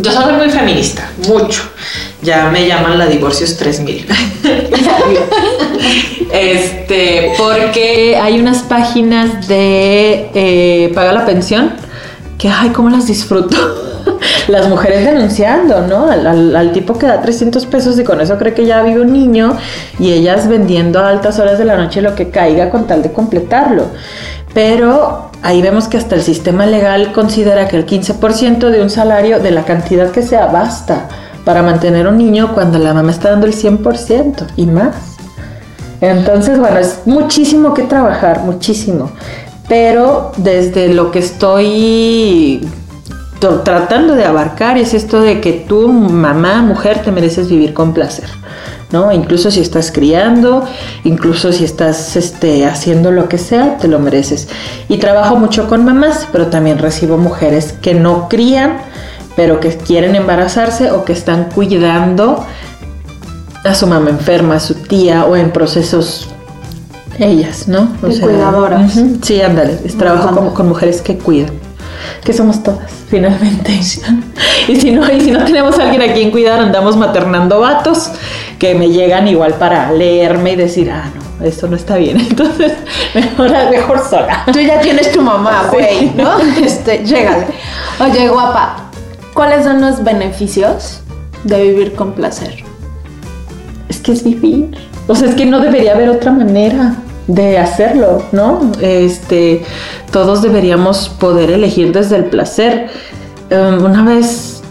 Yo 0.00 0.12
soy 0.12 0.34
muy 0.34 0.50
feminista, 0.50 1.10
mucho. 1.26 1.62
Ya 2.22 2.48
me 2.48 2.64
llaman 2.68 2.96
la 2.96 3.06
Divorcios 3.06 3.56
3000. 3.56 4.06
este, 6.32 7.32
porque 7.36 8.16
hay 8.16 8.38
unas 8.38 8.62
páginas 8.62 9.48
de 9.48 10.30
eh, 10.32 10.92
Paga 10.94 11.12
la 11.12 11.26
pensión 11.26 11.72
que, 12.38 12.48
ay, 12.48 12.70
cómo 12.70 12.88
las 12.90 13.08
disfruto. 13.08 13.56
Las 14.48 14.68
mujeres 14.68 15.04
denunciando, 15.06 15.86
¿no? 15.86 16.08
Al, 16.10 16.72
tipo 16.72 16.98
que 16.98 17.06
da 17.06 17.20
300 17.22 17.64
pesos 17.66 17.98
y 17.98 18.04
con 18.04 18.20
eso 18.20 18.36
cree 18.36 18.52
que 18.52 18.66
ya 18.66 18.82
vive 18.82 19.00
un 19.00 19.12
niño 19.12 19.56
y 19.98 20.12
ellas 20.12 20.48
vendiendo 20.48 21.00
a 21.00 21.08
altas 21.08 21.38
horas 21.38 21.58
de 21.58 21.64
la 21.64 21.76
noche 21.76 22.02
lo 22.02 22.14
que 22.14 22.28
caiga 22.28 22.68
con 22.70 22.86
tal 22.86 23.02
de 23.02 23.10
completarlo. 23.12 23.86
Pero 24.52 25.30
ahí 25.42 25.62
vemos 25.62 25.88
que 25.88 25.96
hasta 25.96 26.14
el 26.14 26.22
sistema 26.22 26.66
legal 26.66 27.12
considera 27.12 27.68
que 27.68 27.76
el 27.76 27.86
15% 27.86 28.68
de 28.68 28.82
un 28.82 28.90
salario, 28.90 29.40
de 29.40 29.50
la 29.50 29.64
cantidad 29.64 30.10
que 30.10 30.22
sea, 30.22 30.46
basta 30.46 31.08
para 31.44 31.62
mantener 31.62 32.06
un 32.06 32.18
niño 32.18 32.52
cuando 32.54 32.78
la 32.78 32.92
mamá 32.94 33.10
está 33.10 33.30
dando 33.30 33.46
el 33.46 33.54
100% 33.54 34.46
y 34.56 34.66
más. 34.66 34.94
Entonces, 36.00 36.58
bueno, 36.58 36.78
es 36.78 37.00
muchísimo 37.06 37.72
que 37.72 37.84
trabajar, 37.84 38.40
muchísimo. 38.40 39.10
Pero 39.68 40.32
desde 40.36 40.92
lo 40.92 41.10
que 41.10 41.20
estoy 41.20 42.60
to- 42.60 42.83
tratando 43.48 44.14
de 44.14 44.24
abarcar 44.24 44.78
es 44.78 44.94
esto 44.94 45.20
de 45.20 45.40
que 45.40 45.52
tú, 45.52 45.88
mamá, 45.88 46.62
mujer, 46.62 47.02
te 47.02 47.12
mereces 47.12 47.48
vivir 47.48 47.74
con 47.74 47.92
placer. 47.92 48.28
¿no? 48.92 49.10
Incluso 49.10 49.50
si 49.50 49.60
estás 49.60 49.90
criando, 49.90 50.64
incluso 51.02 51.52
si 51.52 51.64
estás 51.64 52.16
este, 52.16 52.64
haciendo 52.66 53.10
lo 53.10 53.28
que 53.28 53.38
sea, 53.38 53.76
te 53.78 53.88
lo 53.88 53.98
mereces. 53.98 54.48
Y 54.88 54.98
trabajo 54.98 55.36
mucho 55.36 55.68
con 55.68 55.84
mamás, 55.84 56.28
pero 56.30 56.46
también 56.46 56.78
recibo 56.78 57.16
mujeres 57.16 57.72
que 57.72 57.94
no 57.94 58.28
crían, 58.28 58.78
pero 59.36 59.58
que 59.58 59.70
quieren 59.76 60.14
embarazarse 60.14 60.92
o 60.92 61.04
que 61.04 61.12
están 61.12 61.48
cuidando 61.52 62.44
a 63.64 63.74
su 63.74 63.86
mamá 63.86 64.10
enferma, 64.10 64.56
a 64.56 64.60
su 64.60 64.74
tía 64.74 65.24
o 65.24 65.34
en 65.34 65.50
procesos 65.50 66.28
ellas, 67.18 67.66
¿no? 67.66 67.96
Cuidadoras. 68.00 68.92
Sí, 69.22 69.40
ándale. 69.40 69.78
es 69.84 69.96
trabajo 69.96 70.54
con 70.54 70.68
mujeres 70.68 71.00
que 71.00 71.18
cuidan. 71.18 71.63
Que 72.24 72.32
somos 72.32 72.62
todas, 72.62 72.90
finalmente. 73.08 73.72
y, 74.68 74.76
si 74.76 74.90
no, 74.92 75.10
y 75.12 75.20
si 75.20 75.30
no 75.30 75.44
tenemos 75.44 75.78
a 75.78 75.84
alguien 75.84 76.02
a 76.10 76.14
quien 76.14 76.30
cuidar, 76.30 76.60
andamos 76.60 76.96
maternando 76.96 77.60
vatos 77.60 78.10
que 78.58 78.74
me 78.74 78.88
llegan 78.88 79.28
igual 79.28 79.54
para 79.54 79.92
leerme 79.92 80.52
y 80.52 80.56
decir, 80.56 80.90
ah, 80.90 81.10
no, 81.14 81.46
esto 81.46 81.68
no 81.68 81.76
está 81.76 81.96
bien. 81.96 82.18
Entonces, 82.30 82.72
mejor, 83.14 83.50
mejor 83.70 84.00
sola. 84.08 84.44
Tú 84.52 84.60
ya 84.60 84.80
tienes 84.80 85.12
tu 85.12 85.20
mamá, 85.20 85.68
güey, 85.72 86.12
¿no? 86.16 86.38
Este, 86.40 87.04
llégale. 87.04 87.46
Oye, 88.00 88.28
guapa, 88.28 88.90
¿cuáles 89.34 89.64
son 89.64 89.80
los 89.80 90.02
beneficios 90.02 91.00
de 91.44 91.62
vivir 91.62 91.94
con 91.94 92.12
placer? 92.12 92.64
Es 93.88 94.00
que 94.00 94.12
es 94.12 94.24
vivir. 94.24 94.76
O 95.06 95.14
sea, 95.14 95.28
es 95.28 95.34
que 95.34 95.44
no 95.44 95.60
debería 95.60 95.92
haber 95.92 96.08
otra 96.08 96.32
manera 96.32 96.94
de 97.26 97.58
hacerlo, 97.58 98.22
¿no? 98.32 98.72
Este, 98.80 99.62
todos 100.12 100.42
deberíamos 100.42 101.08
poder 101.08 101.50
elegir 101.50 101.92
desde 101.92 102.16
el 102.16 102.24
placer. 102.26 102.88
Um, 103.50 103.84
una 103.84 104.04
vez, 104.04 104.62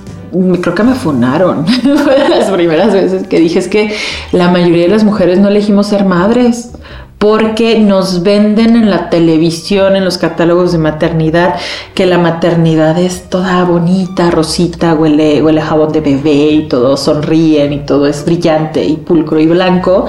creo 0.62 0.76
que 0.76 0.84
me 0.84 0.94
funaron. 0.94 1.66
Fue 2.04 2.20
de 2.20 2.30
las 2.30 2.50
primeras 2.52 2.94
veces 2.94 3.28
que 3.28 3.40
dije 3.40 3.60
es 3.60 3.68
que 3.68 3.96
la 4.32 4.50
mayoría 4.50 4.84
de 4.84 4.90
las 4.90 5.04
mujeres 5.04 5.40
no 5.40 5.48
elegimos 5.48 5.88
ser 5.88 6.06
madres. 6.06 6.72
Porque 7.20 7.80
nos 7.80 8.22
venden 8.22 8.76
en 8.76 8.90
la 8.90 9.10
televisión, 9.10 9.96
en 9.96 10.04
los 10.04 10.18
catálogos 10.18 10.74
de 10.74 10.78
maternidad, 10.78 11.56
que 11.94 12.06
la 12.06 12.18
maternidad 12.18 13.00
es 13.00 13.30
toda 13.30 13.64
bonita, 13.64 14.30
rosita, 14.30 14.94
huele, 14.94 15.42
huele 15.42 15.62
jabón 15.62 15.94
de 15.94 16.02
bebé 16.02 16.50
y 16.52 16.68
todos 16.68 17.00
sonríen 17.00 17.72
y 17.72 17.80
todo 17.80 18.08
es 18.08 18.26
brillante 18.26 18.84
y 18.84 18.98
pulcro 18.98 19.40
y 19.40 19.48
blanco. 19.48 20.08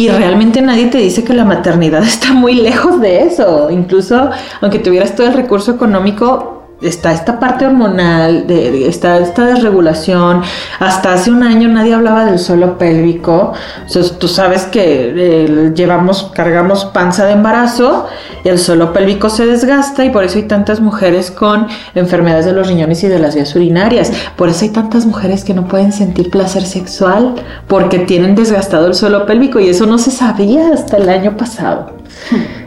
Y 0.00 0.08
realmente 0.08 0.62
nadie 0.62 0.86
te 0.86 0.96
dice 0.96 1.24
que 1.24 1.34
la 1.34 1.44
maternidad 1.44 2.02
está 2.04 2.32
muy 2.32 2.54
lejos 2.54 3.00
de 3.00 3.24
eso. 3.24 3.68
Incluso 3.70 4.30
aunque 4.62 4.78
tuvieras 4.78 5.14
todo 5.14 5.26
el 5.26 5.34
recurso 5.34 5.72
económico, 5.72 6.59
está 6.82 7.12
esta 7.12 7.38
parte 7.38 7.66
hormonal, 7.66 8.46
está 8.50 9.18
esta 9.18 9.46
desregulación. 9.46 10.42
Hasta 10.78 11.12
hace 11.12 11.30
un 11.30 11.42
año 11.42 11.68
nadie 11.68 11.94
hablaba 11.94 12.24
del 12.24 12.38
suelo 12.38 12.78
pélvico. 12.78 13.52
O 13.84 13.88
sea, 13.88 14.02
tú 14.18 14.28
sabes 14.28 14.64
que 14.64 15.12
eh, 15.16 15.72
llevamos, 15.74 16.30
cargamos 16.34 16.86
panza 16.86 17.26
de 17.26 17.32
embarazo 17.32 18.06
y 18.44 18.48
el 18.48 18.58
suelo 18.58 18.92
pélvico 18.92 19.30
se 19.30 19.46
desgasta 19.46 20.04
y 20.04 20.10
por 20.10 20.24
eso 20.24 20.38
hay 20.38 20.44
tantas 20.44 20.80
mujeres 20.80 21.30
con 21.30 21.66
enfermedades 21.94 22.46
de 22.46 22.52
los 22.52 22.66
riñones 22.66 23.02
y 23.04 23.08
de 23.08 23.18
las 23.18 23.34
vías 23.34 23.54
urinarias. 23.54 24.12
Por 24.36 24.48
eso 24.48 24.64
hay 24.64 24.70
tantas 24.70 25.06
mujeres 25.06 25.44
que 25.44 25.54
no 25.54 25.68
pueden 25.68 25.92
sentir 25.92 26.30
placer 26.30 26.64
sexual 26.64 27.34
porque 27.68 27.98
tienen 27.98 28.34
desgastado 28.34 28.86
el 28.86 28.94
suelo 28.94 29.26
pélvico 29.26 29.60
y 29.60 29.68
eso 29.68 29.86
no 29.86 29.98
se 29.98 30.10
sabía 30.10 30.72
hasta 30.72 30.96
el 30.96 31.08
año 31.08 31.36
pasado. 31.36 31.92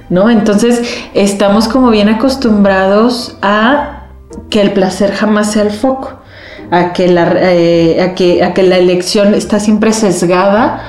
¿No? 0.10 0.30
Entonces 0.30 0.82
estamos 1.13 1.67
como 1.67 1.89
bien 1.89 2.10
acostumbrados 2.10 3.38
a 3.41 4.03
que 4.50 4.62
el 4.62 4.72
placer 4.72 5.12
jamás 5.12 5.52
sea 5.52 5.63
el 5.63 5.72
foco, 5.72 6.19
a 6.72 6.93
que 6.93 7.08
la, 7.08 7.34
eh, 7.36 8.02
a 8.02 8.13
que 8.15 8.63
la 8.63 8.78
elección 8.78 9.34
está 9.34 9.60
siempre 9.60 9.93
sesgada 9.93 10.82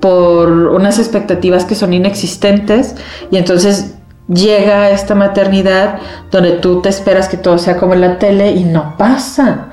por 0.00 0.50
unas 0.50 0.98
expectativas 0.98 1.64
que 1.64 1.76
son 1.76 1.92
inexistentes 1.94 2.96
y 3.30 3.36
entonces 3.36 3.94
llega 4.28 4.90
esta 4.90 5.14
maternidad 5.14 5.98
donde 6.30 6.52
tú 6.52 6.82
te 6.82 6.88
esperas 6.88 7.28
que 7.28 7.36
todo 7.36 7.58
sea 7.58 7.76
como 7.76 7.94
en 7.94 8.00
la 8.00 8.18
tele 8.18 8.50
y 8.50 8.64
no 8.64 8.96
pasa. 8.96 9.68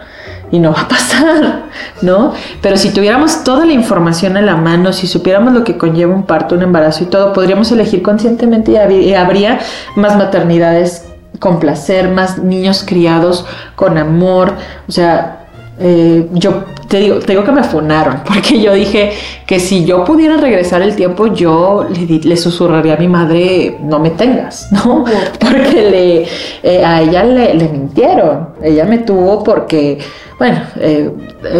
Y 0.51 0.57
no 0.57 0.71
va 0.71 0.81
a 0.81 0.87
pasar, 0.87 1.65
¿no? 2.01 2.33
Pero 2.61 2.75
si 2.75 2.89
tuviéramos 2.91 3.43
toda 3.43 3.65
la 3.65 3.73
información 3.73 4.35
en 4.35 4.47
la 4.47 4.55
mano, 4.55 4.93
si 4.93 5.05
supiéramos 5.05 5.53
lo 5.53 5.63
que 5.63 5.77
conlleva 5.77 6.15
un 6.15 6.23
parto, 6.23 6.55
un 6.55 6.63
embarazo 6.63 7.03
y 7.03 7.07
todo, 7.07 7.33
podríamos 7.33 7.71
elegir 7.71 8.01
conscientemente 8.01 8.71
y 8.71 9.13
habría 9.13 9.59
más 9.95 10.17
maternidades 10.17 11.08
con 11.39 11.60
placer, 11.60 12.10
más 12.10 12.38
niños 12.38 12.84
criados 12.86 13.45
con 13.75 13.97
amor. 13.97 14.54
O 14.88 14.91
sea, 14.91 15.39
eh, 15.82 16.28
yo 16.34 16.65
te 16.89 16.99
digo, 16.99 17.19
te 17.19 17.32
digo 17.32 17.45
que 17.45 17.52
me 17.52 17.63
funaron, 17.63 18.21
porque 18.28 18.62
yo 18.62 18.73
dije 18.73 19.13
que 19.45 19.60
si 19.60 19.86
yo 19.86 20.04
pudiera 20.04 20.36
regresar 20.38 20.82
el 20.82 20.95
tiempo, 20.95 21.28
yo 21.28 21.88
le, 21.89 22.38
susurraría 22.38 22.95
a 22.95 22.97
mi 22.97 23.08
madre, 23.08 23.78
no 23.82 23.99
me 23.99 24.10
tengas, 24.10 24.69
¿no? 24.71 25.06
Porque 25.39 25.89
le, 25.89 26.28
eh, 26.63 26.84
a 26.86 27.02
ella 27.02 27.23
le, 27.23 27.69
mintieron, 27.69 28.49
ella 28.62 28.86
me 28.86 28.99
tuvo 28.99 29.43
porque, 29.43 29.99
bueno, 30.38 30.60
eh, 30.78 31.10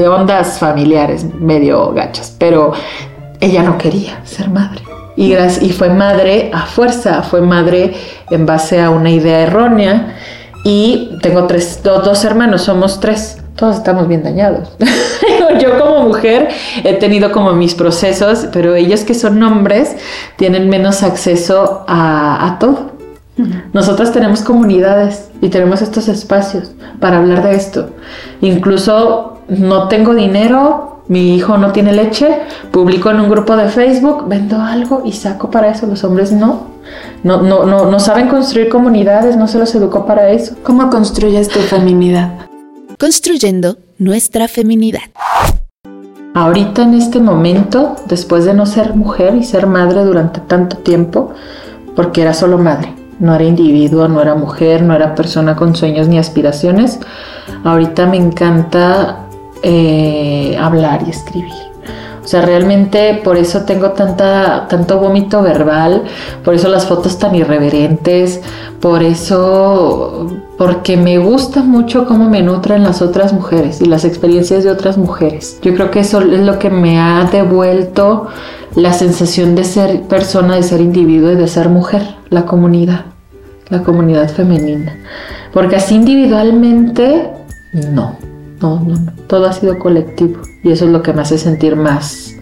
ondas 0.08 0.60
familiares 0.60 1.26
medio 1.40 1.94
gachas, 1.94 2.36
pero 2.38 2.74
ella 3.40 3.64
no 3.64 3.78
quería 3.78 4.20
ser 4.26 4.50
madre. 4.50 4.89
Y, 5.20 5.36
y 5.36 5.70
fue 5.72 5.90
madre 5.90 6.50
a 6.54 6.66
fuerza, 6.66 7.24
fue 7.24 7.42
madre 7.42 7.94
en 8.30 8.46
base 8.46 8.82
a 8.82 8.90
una 8.90 9.10
idea 9.10 9.42
errónea. 9.42 10.16
Y 10.64 11.18
tengo 11.22 11.46
tres, 11.46 11.82
dos 11.84 12.24
hermanos, 12.24 12.62
somos 12.62 13.00
tres 13.00 13.40
todos 13.60 13.76
estamos 13.76 14.08
bien 14.08 14.24
dañados. 14.24 14.70
Yo 15.62 15.78
como 15.78 16.08
mujer 16.08 16.48
he 16.84 16.94
tenido 16.94 17.34
como 17.34 17.52
mis 17.52 17.76
procesos, 17.76 18.48
pero 18.54 18.74
ellos 18.74 19.02
que 19.02 19.14
son 19.14 19.44
hombres 19.44 19.98
tienen 20.38 20.70
menos 20.70 21.04
acceso 21.04 21.84
a, 21.88 22.56
todo. 22.60 22.92
Nosotras 23.74 24.14
tenemos 24.14 24.42
comunidades 24.42 25.30
y 25.42 25.50
tenemos 25.50 25.82
estos 25.82 26.08
espacios 26.08 26.72
para 27.02 27.18
hablar 27.18 27.44
de 27.44 27.56
esto. 27.56 27.90
Incluso 28.42 29.42
no 29.50 29.90
tengo 29.90 30.14
dinero, 30.14 30.89
mi 31.10 31.36
hijo 31.36 31.58
no 31.58 31.74
tiene 31.74 31.92
leche, 31.92 32.40
publico 32.72 33.10
en 33.12 33.20
un 33.20 33.30
grupo 33.30 33.58
de 33.58 33.68
Facebook, 33.68 34.26
vendo 34.28 34.62
algo 34.62 35.02
y 35.04 35.12
saco 35.12 35.52
para 35.52 35.70
eso. 35.70 35.86
Los 35.86 36.04
hombres 36.06 36.32
no. 36.32 36.70
No, 37.24 37.42
no, 37.42 37.66
no, 37.66 37.92
no 37.92 38.00
saben 38.00 38.30
construir 38.30 38.70
comunidades, 38.70 39.36
no 39.36 39.48
se 39.48 39.60
los 39.60 39.76
educó 39.76 40.06
para 40.06 40.30
eso. 40.30 40.56
¿Cómo 40.64 40.90
construyes 40.90 41.50
tu 41.50 41.60
feminidad? 41.60 42.50
construyendo 43.00 43.78
nuestra 43.98 44.50
feminidad. 44.50 45.00
Ahorita 46.34 46.84
en 46.84 46.94
este 46.94 47.20
momento, 47.20 47.96
después 48.08 48.46
de 48.46 48.54
no 48.54 48.66
ser 48.66 48.94
mujer 48.94 49.36
y 49.36 49.44
ser 49.44 49.68
madre 49.68 50.04
durante 50.04 50.42
tanto 50.42 50.78
tiempo, 50.78 51.32
porque 51.96 52.22
era 52.22 52.34
solo 52.34 52.58
madre, 52.58 52.94
no 53.20 53.34
era 53.34 53.46
individuo, 53.46 54.08
no 54.10 54.22
era 54.22 54.36
mujer, 54.36 54.84
no 54.84 54.94
era 54.94 55.16
persona 55.16 55.56
con 55.56 55.76
sueños 55.76 56.08
ni 56.10 56.20
aspiraciones, 56.20 57.00
ahorita 57.64 58.06
me 58.06 58.18
encanta 58.18 59.29
eh, 59.64 60.58
hablar 60.60 61.04
y 61.06 61.10
escribir. 61.10 61.70
O 62.24 62.28
sea, 62.32 62.42
realmente 62.44 63.20
por 63.24 63.38
eso 63.38 63.64
tengo 63.64 63.90
tanta, 63.94 64.68
tanto 64.68 65.00
vómito 65.00 65.42
verbal, 65.42 66.04
por 66.44 66.54
eso 66.54 66.68
las 66.68 66.86
fotos 66.86 67.18
tan 67.18 67.34
irreverentes, 67.34 68.42
por 68.80 69.02
eso, 69.02 70.28
porque 70.56 70.96
me 70.96 71.18
gusta 71.18 71.64
mucho 71.64 72.06
cómo 72.06 72.30
me 72.30 72.44
nutren 72.44 72.84
las 72.84 73.02
otras 73.02 73.34
mujeres 73.34 73.82
y 73.82 73.86
las 73.86 74.06
experiencias 74.06 74.64
de 74.64 74.70
otras 74.70 75.00
mujeres. 75.00 75.58
Yo 75.64 75.74
creo 75.74 75.90
que 75.90 76.02
eso 76.02 76.22
es 76.22 76.42
lo 76.42 76.60
que 76.60 76.70
me 76.70 77.00
ha 77.00 77.28
devuelto 77.32 78.28
la 78.76 78.94
sensación 78.94 79.56
de 79.56 79.64
ser 79.64 80.04
persona, 80.04 80.56
de 80.56 80.62
ser 80.62 80.82
individuo 80.82 81.32
y 81.32 81.36
de 81.36 81.48
ser 81.48 81.70
mujer, 81.70 82.16
la 82.30 82.46
comunidad, 82.46 83.06
la 83.70 83.82
comunidad 83.82 84.30
femenina. 84.30 84.96
Porque 85.52 85.78
así 85.78 85.96
individualmente, 85.96 87.32
no. 87.92 88.29
No, 88.62 88.80
no, 88.80 88.96
no. 88.96 89.12
Todo 89.28 89.48
ha 89.48 89.54
sido 89.54 89.80
colectivo. 89.80 90.42
Y 90.64 90.72
eso 90.72 90.86
es 90.86 90.92
lo 90.92 91.02
que 91.02 91.14
me 91.14 91.22
hace 91.22 91.38
sentir 91.38 91.76
más, 91.76 92.36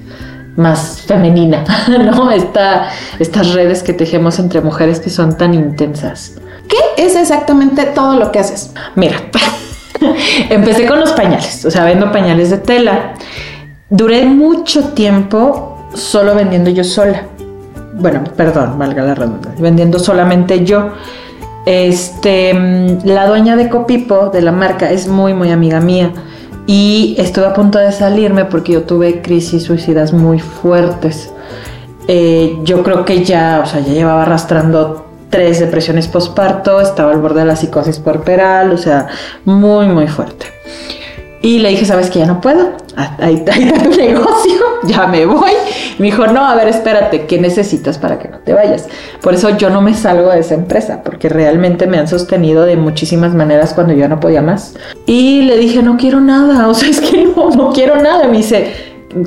más 0.56 1.02
femenina, 1.02 1.64
¿no? 1.88 2.32
estas 2.32 3.54
redes 3.54 3.84
que 3.84 3.94
tejemos 3.94 4.40
entre 4.40 4.62
mujeres 4.62 5.00
que 5.00 5.10
son 5.10 5.38
tan 5.38 5.54
intensas. 5.54 6.36
¿Qué 6.68 6.78
es 7.04 7.16
exactamente 7.16 7.86
todo 7.86 8.18
lo 8.18 8.32
que 8.32 8.40
haces? 8.40 8.74
Mira, 8.96 9.18
empecé 10.50 10.86
con 10.86 11.00
los 11.00 11.12
pañales, 11.12 11.64
o 11.66 11.72
sea, 11.72 11.86
vendo 11.86 12.12
pañales 12.12 12.50
de 12.50 12.58
tela. 12.58 13.14
Duré 13.90 14.26
mucho 14.26 14.90
tiempo 14.90 15.88
solo 15.94 16.36
vendiendo 16.36 16.70
yo 16.70 16.84
sola. 16.84 17.24
Bueno, 17.94 18.24
perdón, 18.36 18.78
valga 18.78 19.04
la 19.04 19.16
redundancia, 19.16 19.62
vendiendo 19.62 19.98
solamente 19.98 20.66
yo. 20.66 20.92
Este, 21.68 22.54
mm, 22.54 23.00
la 23.04 23.28
dueña 23.28 23.58
de 23.58 23.68
Copipo, 23.68 24.30
de 24.30 24.42
la 24.42 24.54
marca, 24.54 24.90
es 24.90 25.10
muy, 25.10 25.34
muy 25.34 25.52
amiga 25.52 25.82
mía. 25.82 26.14
Y 26.66 27.16
estuve 27.18 27.46
a 27.46 27.54
punto 27.54 27.78
de 27.78 27.92
salirme 27.92 28.46
porque 28.46 28.72
yo 28.72 28.84
tuve 28.84 29.22
crisis 29.22 29.64
suicidas 29.64 30.14
muy 30.14 30.40
fuertes. 30.40 31.30
Eh, 32.08 32.58
yo 32.64 32.84
creo 32.84 33.04
que 33.04 33.26
ya, 33.26 33.60
o 33.62 33.66
sea, 33.66 33.82
ya 33.82 33.92
llevaba 33.92 34.22
arrastrando 34.22 35.08
tres 35.30 35.60
depresiones 35.60 36.08
postparto, 36.08 36.80
estaba 36.80 37.12
al 37.12 37.20
borde 37.20 37.42
de 37.42 37.48
la 37.48 37.58
psicosis 37.58 38.00
puerperal, 38.00 38.72
o 38.72 38.78
sea, 38.78 39.08
muy, 39.44 39.88
muy 39.88 40.08
fuerte. 40.08 40.46
Y 41.42 41.60
le 41.60 41.70
dije, 41.70 41.86
¿sabes 41.86 42.10
que 42.10 42.20
ya 42.20 42.26
no 42.26 42.42
puedo? 42.42 42.72
Ah, 42.96 43.16
ahí, 43.20 43.36
está 43.36 43.56
el 43.56 43.90
negocio, 43.98 44.60
ya 44.86 45.06
me 45.06 45.26
voy. 45.26 45.52
Me 46.00 46.08
dijo, 46.08 46.26
no, 46.28 46.46
a 46.46 46.56
ver, 46.56 46.68
espérate, 46.68 47.28
¿qué 47.28 47.40
necesitas 47.40 48.00
para 48.00 48.18
que 48.18 48.28
no 48.28 48.40
te 48.40 48.54
vayas? 48.54 48.88
Por 49.22 49.36
eso 49.36 49.56
yo 49.56 49.70
no 49.70 49.82
me 49.82 49.94
salgo 49.94 50.32
de 50.32 50.40
esa 50.40 50.56
empresa, 50.56 51.02
porque 51.04 51.30
realmente 51.30 51.86
me 51.86 52.00
han 52.00 52.08
sostenido 52.08 52.66
de 52.66 52.76
muchísimas 52.76 53.36
maneras 53.36 53.74
cuando 53.76 53.94
yo 53.94 54.10
no 54.10 54.20
podía 54.20 54.42
más. 54.42 54.74
Y 55.06 55.44
le 55.44 55.58
dije, 55.58 55.84
no 55.84 55.98
quiero 55.98 56.20
nada, 56.22 56.68
o 56.70 56.74
sea, 56.74 56.90
es 56.90 57.00
que 57.00 57.26
no, 57.26 57.52
no 57.52 57.72
quiero 57.72 58.02
nada. 58.02 58.28
Me 58.28 58.38
dice, 58.38 58.74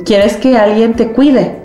¿quieres 0.05 0.35
que 0.35 0.57
alguien 0.57 0.95
te 0.95 1.13
cuide? 1.13 1.61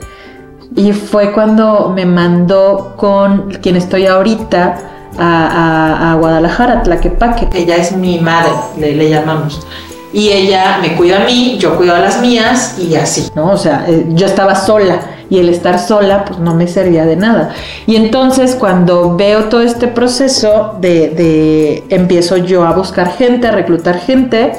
Y 0.77 0.93
fue 0.93 1.33
cuando 1.33 1.93
me 1.95 2.07
mandó 2.07 2.95
con 2.97 3.51
quien 3.63 3.77
estoy 3.77 4.07
ahorita 4.07 4.79
a, 5.19 5.47
a, 5.47 6.13
a 6.13 6.15
Guadalajara, 6.17 6.83
Tlaquepaque. 6.83 7.49
Ella 7.55 7.77
es 7.77 7.97
mi 7.97 8.21
madre, 8.21 8.53
le, 8.79 8.95
le 8.95 9.11
llamamos 9.11 9.67
y 10.17 10.33
ella 10.33 10.79
me 10.81 10.97
cuida 10.97 11.21
a 11.21 11.27
mí, 11.27 11.59
yo 11.61 11.77
cuido 11.77 11.95
a 11.95 11.99
las 11.99 12.23
mías 12.23 12.77
y 12.79 12.95
así, 12.95 13.29
¿no? 13.35 13.51
O 13.51 13.57
sea, 13.59 13.85
eh, 13.87 14.07
yo 14.09 14.25
estaba 14.25 14.55
sola 14.55 15.16
y 15.29 15.39
el 15.39 15.49
estar 15.49 15.79
sola 15.79 16.25
pues 16.25 16.39
no 16.39 16.55
me 16.55 16.67
servía 16.67 17.05
de 17.05 17.17
nada. 17.17 17.55
Y 17.87 17.97
entonces 17.97 18.55
cuando 18.55 19.17
veo 19.17 19.45
todo 19.45 19.63
este 19.63 19.89
proceso 19.89 20.77
de, 20.81 21.11
de 21.11 21.85
empiezo 21.89 22.37
yo 22.37 22.65
a 22.67 22.73
buscar 22.73 23.13
gente, 23.13 23.47
a 23.47 23.53
reclutar 23.53 23.99
gente 23.99 24.53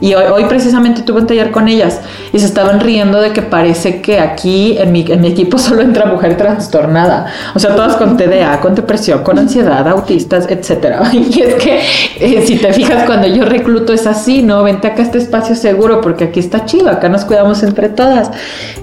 y 0.00 0.14
hoy, 0.14 0.44
precisamente 0.44 1.02
tuve 1.02 1.20
un 1.20 1.26
taller 1.26 1.50
con 1.50 1.68
ellas 1.68 2.00
y 2.32 2.38
se 2.38 2.46
estaban 2.46 2.80
riendo 2.80 3.20
de 3.20 3.32
que 3.32 3.42
parece 3.42 4.00
que 4.00 4.18
aquí 4.18 4.78
en 4.78 4.92
mi, 4.92 5.04
en 5.06 5.20
mi 5.20 5.28
equipo 5.28 5.58
solo 5.58 5.82
entra 5.82 6.06
mujer 6.06 6.36
trastornada. 6.38 7.26
O 7.54 7.58
sea, 7.58 7.74
todas 7.76 7.96
con 7.96 8.16
TDA, 8.16 8.60
con 8.60 8.74
depresión, 8.74 9.22
con 9.22 9.38
ansiedad, 9.38 9.86
autistas, 9.86 10.46
etc. 10.48 11.00
Y 11.12 11.42
es 11.42 11.54
que 11.56 11.80
eh, 12.18 12.44
si 12.46 12.56
te 12.56 12.72
fijas, 12.72 13.04
cuando 13.04 13.26
yo 13.26 13.44
recluto 13.44 13.92
es 13.92 14.06
así, 14.06 14.42
¿no? 14.42 14.62
Vente 14.62 14.88
acá 14.88 15.02
a 15.02 15.04
este 15.04 15.18
espacio 15.18 15.54
seguro 15.54 16.00
porque 16.00 16.24
aquí 16.24 16.40
está 16.40 16.64
chido, 16.64 16.88
acá 16.88 17.08
nos 17.08 17.24
cuidamos 17.24 17.62
entre 17.62 17.90
todas 17.90 18.30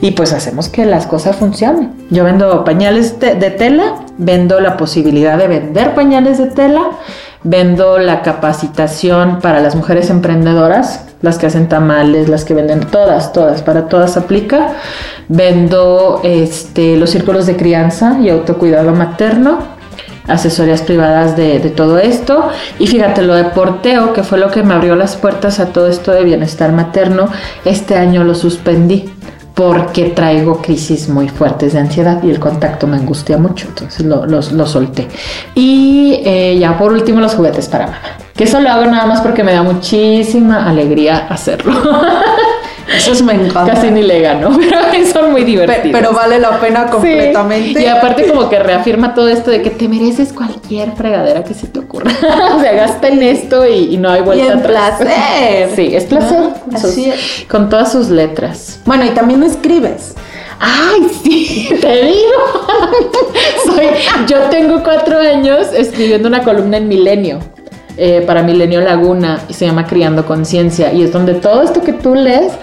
y 0.01 0.11
pues 0.11 0.33
hacemos 0.33 0.69
que 0.69 0.85
las 0.85 1.07
cosas 1.07 1.16
funcionen. 1.19 1.93
Yo 2.09 2.23
vendo 2.23 2.63
pañales 2.63 3.19
de 3.19 3.51
tela, 3.51 3.95
vendo 4.17 4.59
la 4.59 4.77
posibilidad 4.77 5.37
de 5.37 5.47
vender 5.47 5.93
pañales 5.93 6.37
de 6.37 6.47
tela 6.47 6.91
Vendo 7.43 7.99
la 7.99 8.23
capacitación 8.23 9.39
para 9.41 9.61
las 9.61 9.75
mujeres 9.75 10.09
emprendedoras, 10.09 11.05
las 11.21 11.37
que 11.37 11.45
hacen 11.45 11.69
tamales, 11.69 12.29
las 12.29 12.43
que 12.43 12.53
venden 12.53 12.81
todas, 12.81 13.31
todas, 13.31 13.61
para 13.61 13.87
todas 13.87 14.17
aplica. 14.17 14.73
Vendo 15.29 16.19
este, 16.23 16.97
los 16.97 17.11
círculos 17.11 17.45
de 17.45 17.55
crianza 17.55 18.17
y 18.19 18.29
autocuidado 18.29 18.91
materno, 18.91 19.59
asesorías 20.27 20.81
privadas 20.81 21.37
de, 21.37 21.59
de, 21.59 21.69
todo 21.69 21.99
esto. 21.99 22.49
Y 22.79 22.87
fíjate, 22.87 23.21
lo 23.21 23.35
de 23.35 23.45
porteo, 23.45 24.13
que 24.13 24.23
fue 24.23 24.39
lo 24.39 24.49
que 24.49 24.63
me 24.63 24.73
abrió 24.73 24.95
las 24.95 25.15
puertas 25.15 25.59
a 25.59 25.67
todo 25.67 25.87
esto 25.87 26.11
de 26.11 26.23
bienestar 26.23 26.73
materno, 26.73 27.29
este 27.65 27.95
año 27.95 28.23
lo 28.23 28.33
suspendí 28.33 29.09
porque 29.57 30.09
traigo 30.11 30.61
crisis 30.61 31.09
muy 31.09 31.29
fuertes 31.29 31.73
de 31.73 31.79
ansiedad 31.79 32.21
y 32.21 32.29
el 32.29 32.39
contacto 32.39 32.85
me 32.85 32.95
angustia 32.95 33.39
mucho, 33.39 33.67
entonces 33.67 34.05
lo, 34.05 34.67
solté. 34.67 35.07
Y 35.55 36.21
eh, 36.23 36.55
ya 36.59 36.77
por 36.77 36.93
último 36.93 37.19
los 37.21 37.33
juguetes 37.33 37.67
para 37.67 37.87
mamá, 37.87 37.97
que 38.35 38.43
eso 38.43 38.59
lo 38.59 38.69
hago 38.69 38.85
nada 38.85 39.07
más 39.07 39.19
porque 39.21 39.43
me 39.43 39.53
da 39.53 39.63
muchísima 39.63 40.69
alegría 40.69 41.25
hacerlo. 41.27 41.73
Esos 42.95 43.21
me 43.21 43.33
encanta. 43.33 43.73
Casi 43.73 43.91
ni 43.91 44.01
le 44.01 44.21
gano, 44.21 44.57
pero 44.91 45.05
son 45.11 45.31
muy 45.31 45.43
divertidos. 45.43 45.89
Pero, 45.91 46.13
vale 46.13 46.39
la 46.39 46.59
pena 46.59 46.87
completamente. 46.87 47.81
Y 47.81 47.85
aparte 47.85 48.27
como 48.27 48.49
que 48.49 48.59
reafirma 48.59 49.13
todo 49.13 49.27
esto 49.27 49.51
de 49.51 49.61
que 49.61 49.69
te 49.69 49.87
mereces 49.87 50.33
cualquier 50.33 50.91
fregadera 50.93 51.43
que 51.43 51.53
se 51.53 51.67
te 51.67 51.79
ocurra. 51.79 52.11
o 52.55 52.59
sea, 52.59 52.73
gasta 52.73 53.09
en 53.09 53.23
esto 53.23 53.67
y, 53.67 53.97
no 53.97 54.09
hay 54.09 54.21
vuelta 54.21 54.45
y 54.45 54.47
es 54.47 54.65
placer. 54.65 55.69
Sí, 55.75 55.95
es 55.95 56.05
placer. 56.05 56.49
Así 56.73 57.09
es. 57.09 57.45
Con 57.49 57.69
todas 57.69 57.91
sus 57.91 58.09
letras. 58.09 58.79
Bueno, 58.85 59.05
y 59.05 59.09
también 59.09 59.43
escribes. 59.43 60.15
Ay, 60.59 61.07
sí, 61.23 61.69
te 61.81 62.05
digo. 62.05 62.67
Soy, 63.65 63.87
yo 64.27 64.39
tengo 64.49 64.81
cuatro 64.83 65.19
años 65.19 65.67
escribiendo 65.73 66.27
una 66.27 66.43
columna 66.43 66.77
en 66.77 66.87
Milenio. 66.87 67.39
Eh, 67.97 68.23
para 68.25 68.43
Milenio 68.43 68.81
Laguna 68.81 69.41
y 69.49 69.53
se 69.53 69.65
llama 69.65 69.85
Criando 69.85 70.25
Conciencia 70.25 70.93
y 70.93 71.03
es 71.03 71.11
donde 71.11 71.33
todo 71.33 71.63
esto 71.63 71.81
que 71.81 71.93
tú 71.93 72.15
lees 72.15 72.53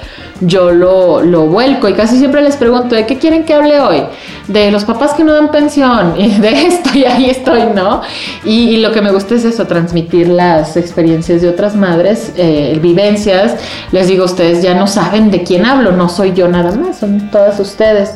yo 0.41 0.73
lo, 0.73 1.23
lo 1.23 1.47
vuelco 1.47 1.89
y 1.89 1.95
casi 1.95 2.19
siempre 2.19 2.43
les 2.43 2.57
pregunto 2.57 2.95
de 2.95 3.07
qué 3.07 3.19
quieren 3.19 3.45
que 3.45 3.55
hable 3.55 3.81
hoy, 3.81 4.03
de 4.49 4.71
los 4.71 4.85
papás 4.85 5.15
que 5.15 5.25
no 5.25 5.33
dan 5.33 5.51
pensión 5.51 6.15
y 6.19 6.39
de 6.39 6.67
esto 6.67 6.91
y 6.95 7.05
ahí 7.05 7.31
estoy, 7.31 7.63
¿no? 7.75 8.03
Y, 8.45 8.75
lo 8.79 8.93
que 8.93 9.01
me 9.01 9.13
gusta 9.13 9.37
es 9.37 9.45
eso, 9.45 9.67
transmitir 9.67 10.29
las 10.29 10.77
experiencias 10.77 11.41
de 11.41 11.49
otras 11.49 11.75
madres, 11.75 12.33
eh, 12.37 12.79
vivencias. 12.83 13.55
Les 13.93 14.09
digo, 14.09 14.25
ustedes 14.25 14.63
ya 14.63 14.75
no 14.75 14.87
saben 14.87 15.31
de 15.31 15.43
quién 15.43 15.65
hablo, 15.65 15.93
no 15.93 16.09
soy 16.09 16.35
yo 16.35 16.49
nada 16.49 16.73
más, 16.77 16.99
son 16.99 17.31
todas 17.31 17.59
ustedes. 17.61 18.13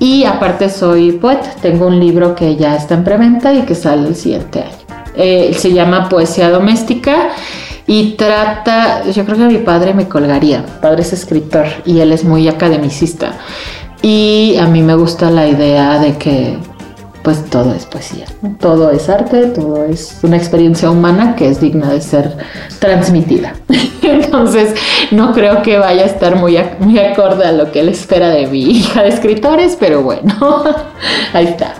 Y 0.00 0.24
aparte 0.24 0.68
soy 0.68 1.12
poeta, 1.12 1.54
tengo 1.60 1.86
un 1.86 2.00
libro 2.00 2.34
que 2.34 2.56
ya 2.56 2.74
está 2.74 2.94
en 2.94 3.04
preventa 3.04 3.52
y 3.52 3.62
que 3.62 3.74
sale 3.74 4.08
el 4.08 4.16
siguiente 4.16 4.60
año. 4.60 4.99
Eh, 5.16 5.54
se 5.58 5.72
llama 5.72 6.08
Poesía 6.08 6.50
Doméstica 6.50 7.30
y 7.86 8.12
trata, 8.12 9.02
yo 9.10 9.24
creo 9.24 9.36
que 9.38 9.44
mi 9.44 9.58
padre 9.58 9.92
me 9.94 10.06
colgaría, 10.08 10.58
mi 10.60 10.80
padre 10.80 11.02
es 11.02 11.12
escritor 11.12 11.66
y 11.84 12.00
él 12.00 12.12
es 12.12 12.22
muy 12.24 12.46
academicista 12.48 13.32
y 14.02 14.56
a 14.60 14.66
mí 14.66 14.82
me 14.82 14.94
gusta 14.94 15.30
la 15.30 15.46
idea 15.48 15.98
de 15.98 16.16
que 16.16 16.56
pues 17.22 17.44
todo 17.50 17.74
es 17.74 17.84
poesía, 17.84 18.24
¿no? 18.40 18.56
todo 18.58 18.90
es 18.92 19.10
arte, 19.10 19.46
todo 19.48 19.84
es 19.84 20.18
una 20.22 20.38
experiencia 20.38 20.90
humana 20.90 21.34
que 21.36 21.48
es 21.50 21.60
digna 21.60 21.90
de 21.90 22.00
ser 22.00 22.34
transmitida. 22.78 23.52
Entonces 24.02 24.74
no 25.10 25.32
creo 25.34 25.60
que 25.60 25.76
vaya 25.76 26.02
a 26.04 26.06
estar 26.06 26.36
muy, 26.36 26.54
ac- 26.56 26.78
muy 26.78 26.98
acorde 26.98 27.44
a 27.44 27.52
lo 27.52 27.70
que 27.72 27.80
él 27.80 27.90
espera 27.90 28.28
de 28.30 28.46
mi 28.46 28.62
hija 28.70 29.02
de 29.02 29.08
escritores, 29.10 29.76
pero 29.78 30.02
bueno, 30.02 30.32
ahí 31.34 31.46
está. 31.48 31.74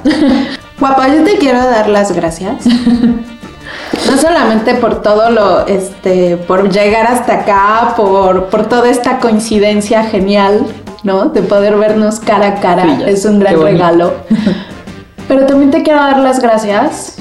Guapa, 0.80 1.08
yo 1.08 1.22
te 1.22 1.36
quiero 1.36 1.58
dar 1.58 1.88
las 1.88 2.12
gracias. 2.12 2.64
No 4.08 4.16
solamente 4.16 4.74
por 4.74 5.02
todo 5.02 5.30
lo, 5.30 5.66
este, 5.66 6.36
por 6.36 6.70
llegar 6.70 7.06
hasta 7.06 7.40
acá, 7.40 7.94
por, 7.96 8.46
por 8.46 8.66
toda 8.66 8.88
esta 8.88 9.18
coincidencia 9.18 10.04
genial, 10.04 10.66
¿no? 11.04 11.26
De 11.26 11.42
poder 11.42 11.76
vernos 11.76 12.18
cara 12.18 12.48
a 12.48 12.54
cara. 12.60 12.82
Sí, 12.82 13.02
es 13.06 13.24
un 13.24 13.38
gran 13.38 13.60
regalo. 13.60 14.14
Pero 15.28 15.46
también 15.46 15.70
te 15.70 15.82
quiero 15.82 16.00
dar 16.00 16.18
las 16.18 16.40
gracias 16.40 17.16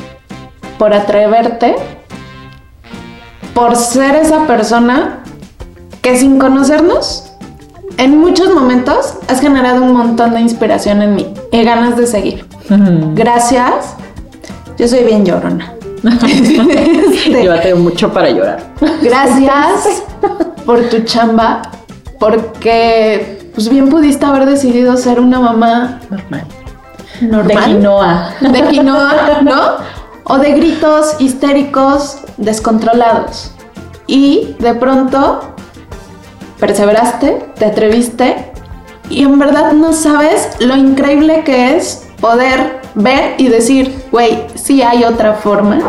por 0.79 0.93
atreverte, 0.93 1.75
por 3.53 3.75
ser 3.75 4.15
esa 4.15 4.47
persona 4.47 5.19
que 6.01 6.17
sin 6.17 6.39
conocernos, 6.39 7.28
en 7.99 8.17
muchos 8.17 8.53
momentos 8.53 9.15
has 9.27 9.41
generado 9.41 9.83
un 9.83 9.91
montón 9.91 10.33
de 10.33 10.39
inspiración 10.39 11.01
en 11.01 11.15
mí 11.15 11.33
y 11.51 11.63
ganas 11.63 11.97
de 11.97 12.07
seguir. 12.07 12.45
Gracias. 13.13 13.93
Yo 14.77 14.87
soy 14.87 15.03
bien 15.03 15.25
llorona. 15.25 15.73
Este, 16.25 17.43
Yo 17.43 17.59
tengo 17.59 17.79
mucho 17.79 18.11
para 18.13 18.29
llorar. 18.29 18.59
gracias 19.01 20.01
por 20.65 20.81
tu 20.89 21.01
chamba, 21.01 21.61
porque 22.19 23.51
pues 23.53 23.67
bien 23.67 23.89
pudiste 23.89 24.25
haber 24.25 24.45
decidido 24.45 24.95
ser 24.95 25.19
una 25.19 25.41
mamá 25.41 25.99
Normal. 26.09 26.45
normal. 27.19 27.47
De 27.47 27.55
quinoa. 27.73 28.33
De 28.39 28.61
quinoa, 28.69 29.41
¿no? 29.41 29.61
O 30.23 30.37
de 30.37 30.53
gritos 30.53 31.15
histéricos 31.19 32.19
descontrolados. 32.37 33.51
Y 34.07 34.55
de 34.59 34.73
pronto 34.75 35.41
perseveraste, 36.59 37.45
te 37.57 37.65
atreviste 37.65 38.51
y 39.09 39.23
en 39.23 39.39
verdad 39.39 39.71
no 39.71 39.93
sabes 39.93 40.49
lo 40.59 40.75
increíble 40.75 41.43
que 41.43 41.75
es 41.75 42.07
poder 42.21 42.79
ver 42.95 43.35
y 43.37 43.47
decir, 43.47 44.03
güey, 44.11 44.45
sí 44.55 44.81
hay 44.81 45.03
otra 45.03 45.33
forma 45.33 45.79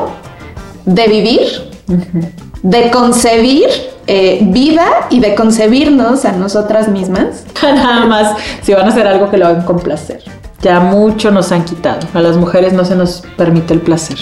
de 0.85 1.09
vivir, 1.09 1.71
de 2.63 2.91
concebir 2.91 3.69
eh, 4.07 4.41
vida 4.43 4.87
y 5.11 5.21
de 5.21 5.35
concebirnos 5.35 6.25
a 6.25 6.33
nosotras 6.33 6.89
mismas. 6.89 7.45
Nada 7.63 8.07
más, 8.07 8.37
si 8.63 8.73
van 8.73 8.87
a 8.87 8.89
hacer 8.89 9.07
algo 9.07 9.31
que 9.31 9.37
lo 9.37 9.47
hagan 9.47 9.65
con 9.65 9.79
placer. 9.79 10.23
Ya 10.63 10.81
mucho 10.81 11.31
nos 11.31 11.53
han 11.53 11.65
quitado. 11.65 12.07
A 12.13 12.21
las 12.21 12.37
mujeres 12.37 12.73
no 12.73 12.85
se 12.85 12.95
nos 12.95 13.23
permite 13.37 13.73
el 13.75 13.81
placer. 13.81 14.19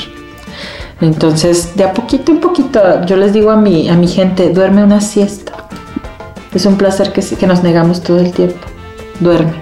Entonces, 1.00 1.76
de 1.76 1.84
a 1.84 1.92
poquito 1.92 2.32
en 2.32 2.40
poquito, 2.40 3.04
yo 3.06 3.16
les 3.16 3.32
digo 3.32 3.50
a 3.50 3.56
mi, 3.56 3.88
a 3.88 3.94
mi 3.94 4.08
gente, 4.08 4.50
duerme 4.50 4.82
una 4.82 5.00
siesta. 5.00 5.67
Es 6.54 6.66
un 6.66 6.76
placer 6.76 7.12
que, 7.12 7.22
sí- 7.22 7.36
que 7.36 7.46
nos 7.46 7.62
negamos 7.62 8.02
todo 8.02 8.18
el 8.20 8.32
tiempo. 8.32 8.58
Duerme. 9.20 9.52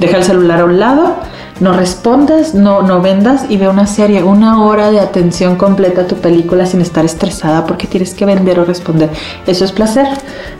Deja 0.00 0.16
el 0.18 0.24
celular 0.24 0.60
a 0.60 0.64
un 0.64 0.80
lado, 0.80 1.16
no 1.60 1.72
respondas, 1.74 2.54
no, 2.54 2.82
no 2.82 3.00
vendas 3.00 3.44
y 3.48 3.56
ve 3.56 3.68
una 3.68 3.86
serie, 3.86 4.22
una 4.22 4.62
hora 4.64 4.90
de 4.90 4.98
atención 5.00 5.56
completa 5.56 6.02
a 6.02 6.06
tu 6.06 6.16
película 6.16 6.66
sin 6.66 6.80
estar 6.80 7.04
estresada 7.04 7.66
porque 7.66 7.86
tienes 7.86 8.14
que 8.14 8.24
vender 8.24 8.58
o 8.58 8.64
responder. 8.64 9.10
Eso 9.46 9.64
es 9.64 9.70
placer. 9.72 10.06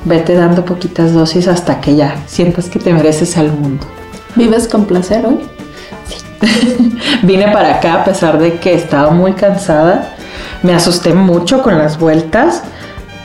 Vete 0.04 0.34
dando 0.34 0.64
poquitas 0.64 1.12
dosis 1.12 1.48
hasta 1.48 1.80
que 1.80 1.96
ya 1.96 2.16
sientas 2.26 2.66
que 2.68 2.78
te 2.78 2.92
mereces 2.92 3.36
al 3.36 3.50
mundo. 3.52 3.84
¿Vives 4.36 4.68
con 4.68 4.84
placer 4.84 5.26
hoy? 5.26 5.40
Vine 7.22 7.48
para 7.52 7.76
acá 7.76 7.94
a 8.02 8.04
pesar 8.04 8.38
de 8.38 8.54
que 8.58 8.74
estaba 8.74 9.10
muy 9.10 9.32
cansada. 9.32 10.14
Me 10.62 10.74
asusté 10.74 11.12
mucho 11.14 11.62
con 11.62 11.78
las 11.78 11.98
vueltas, 11.98 12.62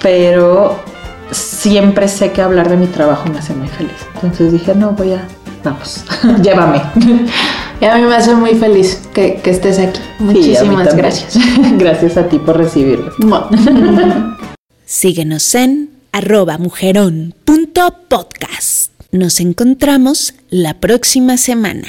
pero 0.01 0.79
siempre 1.31 2.07
sé 2.07 2.31
que 2.31 2.41
hablar 2.41 2.69
de 2.69 2.77
mi 2.77 2.87
trabajo 2.87 3.29
me 3.29 3.39
hace 3.39 3.53
muy 3.53 3.67
feliz. 3.67 3.95
Entonces 4.15 4.51
dije, 4.51 4.73
no, 4.75 4.91
voy 4.91 5.13
a... 5.13 5.27
Vamos, 5.63 6.05
llévame. 6.41 6.81
Y 7.81 7.85
a 7.85 7.95
mí 7.95 8.01
me 8.03 8.15
hace 8.15 8.33
muy 8.35 8.55
feliz 8.55 9.01
que, 9.13 9.35
que 9.35 9.49
estés 9.49 9.79
aquí. 9.79 9.99
Muchísimas 10.19 10.95
gracias. 10.95 11.37
gracias 11.77 12.17
a 12.17 12.27
ti 12.27 12.39
por 12.39 12.57
recibirme. 12.57 13.09
Síguenos 14.85 15.53
en 15.55 15.89
arroba 16.11 16.57
mujerón 16.57 17.35
punto 17.43 17.93
podcast. 18.07 18.91
Nos 19.11 19.39
encontramos 19.39 20.33
la 20.49 20.75
próxima 20.75 21.37
semana. 21.37 21.87